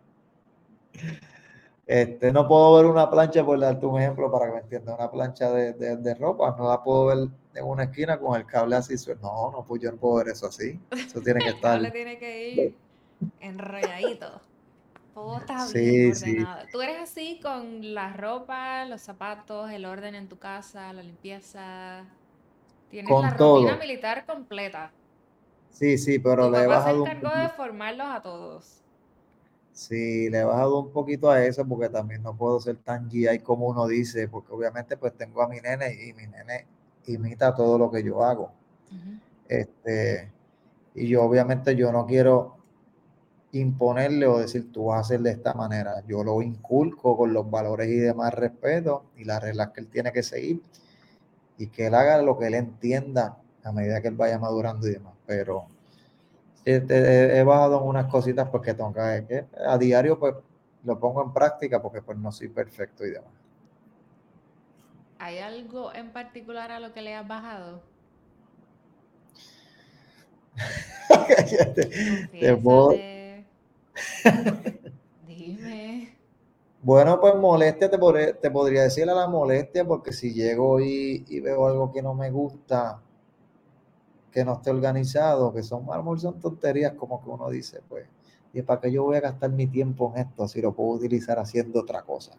[1.91, 5.11] Este, no puedo ver una plancha, por darte un ejemplo para que me entiendas, una
[5.11, 7.17] plancha de, de- de ropa, no la puedo ver
[7.53, 8.95] en una esquina con el cable así.
[9.21, 10.79] No, no, pues yo no puedo ver eso así.
[11.07, 11.79] Eso tiene que El estar.
[11.79, 12.79] cable tiene que ir
[13.39, 14.41] enrolladito.
[15.13, 16.35] Todo está Sí, bien sí.
[16.35, 16.69] ordenado.
[16.69, 22.19] ¿Tú eres así con la ropa, los zapatos, el orden en tu casa, la limpieza?
[22.89, 24.95] Tienes Con la rutina militar completa.
[25.69, 28.80] Sí, sí, pero Tu le he papá se encargó de formarlos a todos.
[29.81, 33.39] Sí, le he bajado un poquito a eso porque también no puedo ser tan GI
[33.39, 36.67] como uno dice, porque obviamente pues tengo a mi nene y mi nene
[37.07, 38.51] imita todo lo que yo hago.
[39.47, 40.31] Este,
[40.93, 42.57] y yo obviamente yo no quiero
[43.53, 46.03] imponerle o decir tú vas a hacer de esta manera.
[46.07, 50.11] Yo lo inculco con los valores y demás respeto y las reglas que él tiene
[50.11, 50.61] que seguir
[51.57, 54.91] y que él haga lo que él entienda a medida que él vaya madurando y
[54.91, 55.15] demás.
[55.25, 55.65] Pero
[56.65, 60.35] este, he, bajado en unas cositas porque tengo que, a diario pues
[60.83, 63.31] lo pongo en práctica porque pues no soy perfecto y demás.
[65.19, 67.81] ¿Hay algo en particular a lo que le has bajado?
[71.75, 71.85] te,
[72.39, 73.45] te puedo- Confiésate.
[75.27, 76.17] Dime.
[76.81, 81.23] Bueno, pues molestia, te, podré- te podría decir a la molestia, porque si llego y,
[81.29, 82.99] y veo algo que no me gusta,
[84.31, 87.81] que no esté organizado, que son, a lo mejor son tonterías como que uno dice,
[87.87, 88.07] pues,
[88.53, 91.37] ¿y para qué yo voy a gastar mi tiempo en esto si lo puedo utilizar
[91.39, 92.33] haciendo otra cosa?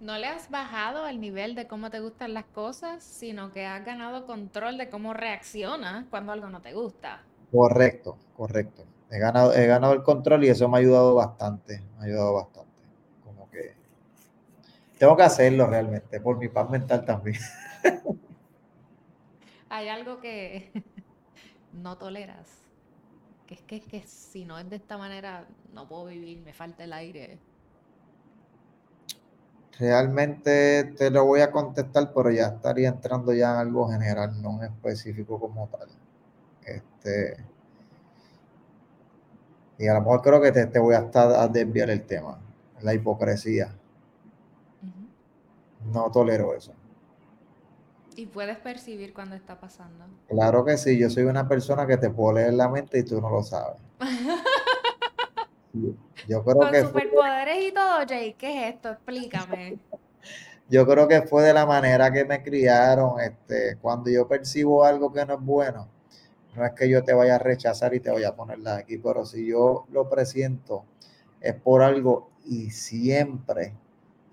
[0.00, 3.84] No le has bajado al nivel de cómo te gustan las cosas, sino que has
[3.84, 7.22] ganado control de cómo reaccionas cuando algo no te gusta.
[7.52, 8.84] Correcto, correcto.
[9.10, 12.34] He ganado, he ganado el control y eso me ha ayudado bastante, me ha ayudado
[12.34, 12.72] bastante.
[13.24, 13.74] Como que
[14.98, 17.38] tengo que hacerlo realmente, por mi paz mental también.
[19.68, 20.70] Hay algo que
[21.72, 22.46] no toleras.
[23.46, 26.52] Que es que, es que si no es de esta manera, no puedo vivir, me
[26.52, 27.38] falta el aire.
[29.78, 34.62] Realmente te lo voy a contestar, pero ya estaría entrando ya en algo general, no
[34.62, 35.88] en específico como tal.
[36.64, 37.44] Este,
[39.78, 42.38] y a lo mejor creo que te, te voy a estar a desviar el tema.
[42.82, 43.74] La hipocresía.
[45.92, 46.72] No tolero eso.
[48.16, 50.04] Y puedes percibir cuando está pasando.
[50.28, 53.20] Claro que sí, yo soy una persona que te puedo leer la mente y tú
[53.20, 53.80] no lo sabes.
[56.28, 58.90] Yo creo Con que fue, superpoderes y todo, Jay, ¿qué es esto?
[58.90, 59.78] Explícame.
[60.68, 63.20] yo creo que fue de la manera que me criaron.
[63.20, 65.88] Este, cuando yo percibo algo que no es bueno,
[66.54, 69.24] no es que yo te vaya a rechazar y te vaya a ponerla aquí, pero
[69.24, 70.84] si yo lo presiento,
[71.40, 73.74] es por algo y siempre,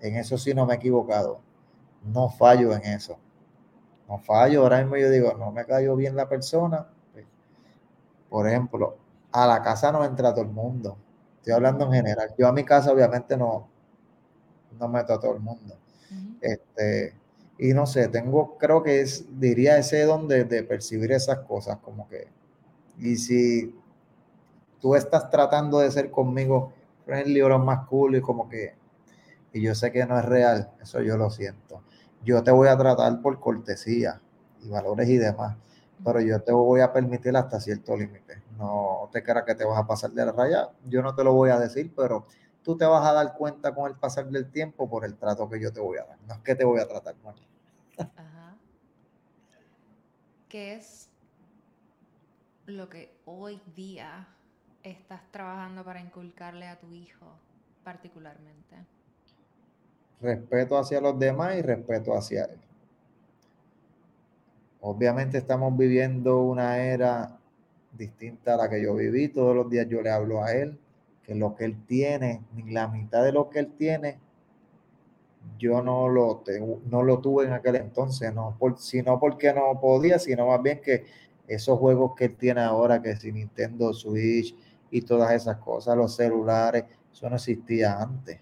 [0.00, 1.40] en eso sí no me he equivocado,
[2.04, 3.18] no fallo en eso.
[4.10, 6.86] No fallo, ahora mismo yo digo, no me cayó bien la persona.
[7.14, 7.24] pues,
[8.28, 8.96] Por ejemplo,
[9.32, 10.96] a la casa no entra todo el mundo.
[11.36, 12.34] Estoy hablando en general.
[12.38, 13.68] Yo a mi casa obviamente no,
[14.78, 15.76] no meto a todo el mundo.
[16.40, 17.14] Este,
[17.58, 21.78] y no sé, tengo, creo que es, diría ese don de, de percibir esas cosas,
[21.78, 22.28] como que,
[22.98, 23.74] y si
[24.80, 26.72] tú estás tratando de ser conmigo
[27.04, 28.74] friendly o lo más cool y como que,
[29.52, 31.82] y yo sé que no es real, eso yo lo siento.
[32.22, 34.20] Yo te voy a tratar por cortesía
[34.62, 35.56] y valores y demás,
[36.04, 38.42] pero yo te voy a permitir hasta cierto límite.
[38.58, 41.32] No te creas que te vas a pasar de la raya, yo no te lo
[41.32, 42.26] voy a decir, pero
[42.62, 45.60] tú te vas a dar cuenta con el pasar del tiempo por el trato que
[45.60, 46.18] yo te voy a dar.
[46.26, 47.34] No es que te voy a tratar mal.
[47.98, 48.56] Ajá.
[50.48, 51.08] ¿Qué es
[52.66, 54.28] lo que hoy día
[54.82, 57.26] estás trabajando para inculcarle a tu hijo
[57.84, 58.76] particularmente?
[60.20, 62.60] Respeto hacia los demás y respeto hacia él.
[64.80, 67.38] Obviamente estamos viviendo una era
[67.96, 69.28] distinta a la que yo viví.
[69.28, 70.76] Todos los días yo le hablo a él
[71.22, 74.18] que lo que él tiene, ni la mitad de lo que él tiene,
[75.58, 79.78] yo no lo, te- no lo tuve en aquel entonces, no por, sino porque no
[79.80, 81.04] podía, sino más bien que
[81.48, 84.54] esos juegos que él tiene ahora, que si Nintendo Switch
[84.90, 88.40] y todas esas cosas, los celulares, eso no existía antes.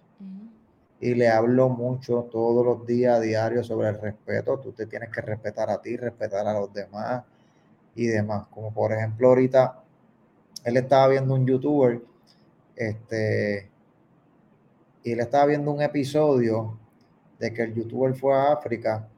[1.01, 4.59] Y le hablo mucho todos los días a diario sobre el respeto.
[4.59, 7.25] Tú te tienes que respetar a ti, respetar a los demás
[7.95, 8.47] y demás.
[8.51, 9.83] Como por ejemplo ahorita,
[10.65, 12.01] él estaba viendo un youtuber,
[12.75, 13.71] este,
[15.05, 16.79] y él estaba viendo un episodio
[17.39, 19.09] de que el youtuber fue a África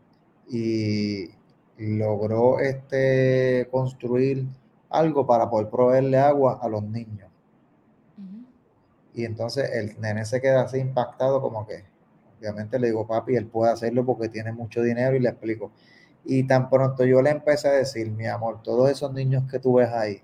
[0.49, 1.31] y
[1.78, 4.47] logró este, construir
[4.91, 7.30] algo para poder proveerle agua a los niños.
[9.15, 11.85] Y entonces el nene se queda así impactado como que,
[12.39, 15.73] obviamente le digo, papi, él puede hacerlo porque tiene mucho dinero y le explico.
[16.25, 19.75] Y tan pronto yo le empecé a decir, mi amor, todos esos niños que tú
[19.75, 20.23] ves ahí,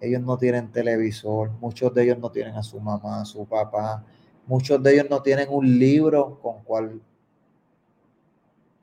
[0.00, 4.04] ellos no tienen televisor, muchos de ellos no tienen a su mamá, a su papá,
[4.46, 7.00] muchos de ellos no tienen un libro con cual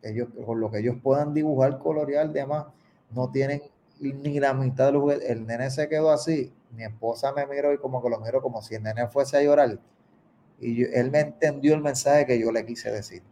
[0.01, 2.65] ellos, con lo que ellos puedan dibujar, colorear, demás,
[3.11, 3.61] no tienen
[3.99, 5.21] ni la mitad de los.
[5.21, 8.61] El nene se quedó así, mi esposa me miró y como que lo miró como
[8.61, 9.79] si el nene fuese a llorar.
[10.59, 13.23] Y yo- él me entendió el mensaje que yo le quise decir.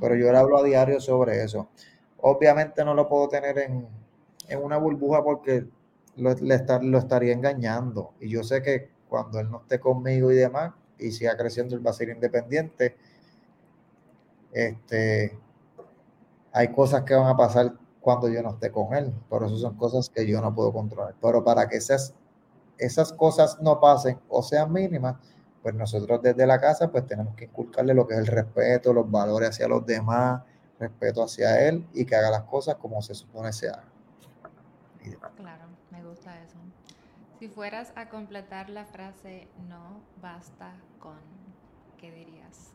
[0.00, 1.68] Pero yo le hablo a diario sobre eso.
[2.18, 3.88] Obviamente no lo puedo tener en,
[4.48, 5.66] en una burbuja porque
[6.16, 8.14] lo, lo estaría engañando.
[8.20, 11.86] Y yo sé que cuando él no esté conmigo y demás, y siga creciendo, él
[11.86, 12.96] va a ser independiente.
[14.52, 15.38] Este,
[16.52, 19.76] hay cosas que van a pasar cuando yo no esté con él, por eso son
[19.76, 21.14] cosas que yo no puedo controlar.
[21.20, 22.14] Pero para que esas,
[22.78, 25.16] esas cosas no pasen o sean mínimas,
[25.62, 29.10] pues nosotros desde la casa pues tenemos que inculcarle lo que es el respeto, los
[29.10, 30.42] valores hacia los demás,
[30.78, 33.84] respeto hacia él y que haga las cosas como se supone se haga.
[35.36, 36.56] Claro, me gusta eso.
[37.38, 41.18] Si fueras a completar la frase no basta con,
[41.98, 42.72] ¿qué dirías?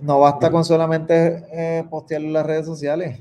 [0.00, 3.20] No basta con solamente eh, postearlo en las redes sociales.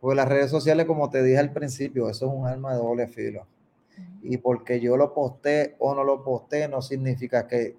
[0.00, 3.08] Porque las redes sociales, como te dije al principio, eso es un arma de doble
[3.08, 3.46] filo.
[4.28, 7.76] Y porque yo lo posté o no lo posté, no significa que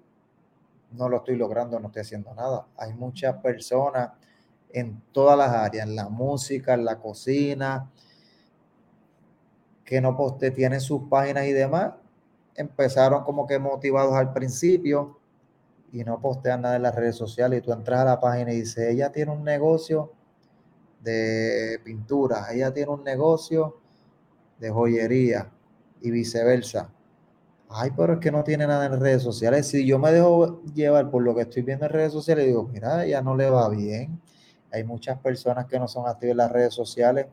[0.92, 2.66] no lo estoy logrando, no estoy haciendo nada.
[2.78, 4.12] Hay muchas personas
[4.70, 7.90] en todas las áreas, en la música, en la cocina,
[9.84, 11.92] que no posté, tienen sus páginas y demás.
[12.54, 15.18] Empezaron como que motivados al principio
[15.92, 17.58] y no postean nada en las redes sociales.
[17.58, 20.12] Y tú entras a la página y dices, ella tiene un negocio
[21.00, 23.80] de pintura, ella tiene un negocio
[24.58, 25.52] de joyería
[26.00, 26.90] y viceversa
[27.70, 29.66] ay, pero es que no tiene nada en redes sociales.
[29.68, 33.06] Si yo me dejo llevar por lo que estoy viendo en redes sociales, digo, mira,
[33.06, 34.20] ya no le va bien.
[34.72, 37.26] Hay muchas personas que no son activas en las redes sociales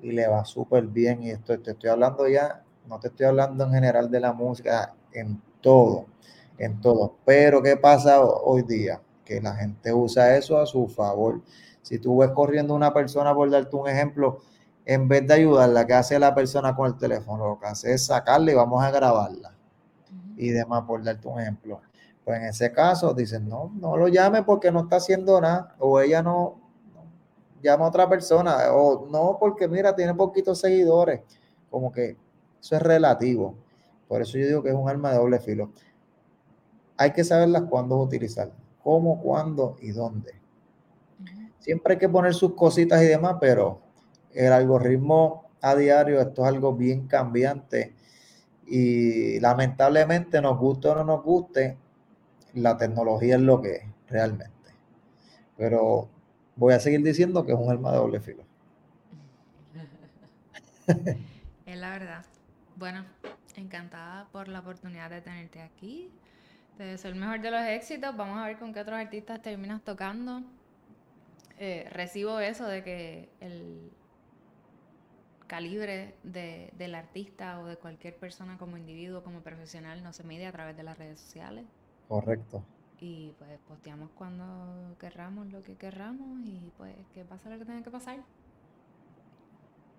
[0.00, 1.22] y le va súper bien.
[1.22, 4.94] Y esto te estoy hablando ya, no te estoy hablando en general de la música,
[5.12, 6.06] en todo,
[6.58, 7.16] en todo.
[7.24, 9.00] Pero ¿qué pasa hoy día?
[9.24, 11.40] Que la gente usa eso a su favor.
[11.82, 14.40] Si tú ves corriendo una persona, por darte un ejemplo,
[14.84, 17.48] en vez de ayudarla, ¿qué hace la persona con el teléfono?
[17.48, 19.52] Lo que hace es sacarla y vamos a grabarla
[20.40, 21.80] y demás, por darte un ejemplo.
[22.24, 26.00] Pues en ese caso dicen, no, no lo llame porque no está haciendo nada, o
[26.00, 26.58] ella no,
[27.62, 31.20] llama a otra persona, o no porque mira, tiene poquitos seguidores,
[31.70, 32.16] como que
[32.60, 33.54] eso es relativo.
[34.08, 35.70] Por eso yo digo que es un arma de doble filo.
[36.96, 38.50] Hay que saberlas cuándo utilizar,
[38.82, 40.32] cómo, cuándo y dónde.
[41.58, 43.80] Siempre hay que poner sus cositas y demás, pero
[44.34, 47.94] el algoritmo a diario, esto es algo bien cambiante
[48.70, 51.76] y lamentablemente, nos guste o no nos guste,
[52.54, 54.70] la tecnología es lo que es realmente.
[55.56, 56.08] Pero
[56.54, 58.44] voy a seguir diciendo que es un arma de doble filo.
[61.66, 62.24] es la verdad.
[62.76, 63.04] Bueno,
[63.56, 66.12] encantada por la oportunidad de tenerte aquí.
[66.76, 68.16] Te deseo el mejor de los éxitos.
[68.16, 70.42] Vamos a ver con qué otros artistas terminas tocando.
[71.58, 73.90] Eh, recibo eso de que el,
[75.50, 80.46] calibre de, del artista o de cualquier persona como individuo, como profesional, no se mide
[80.46, 81.64] a través de las redes sociales.
[82.06, 82.62] Correcto.
[83.00, 87.82] Y pues posteamos cuando querramos lo que querramos y pues que pasa lo que tenga
[87.82, 88.20] que pasar.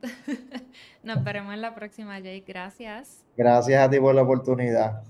[1.03, 2.45] Nos veremos en la próxima, Jake.
[2.47, 3.25] Gracias.
[3.35, 5.03] Gracias a ti por la oportunidad.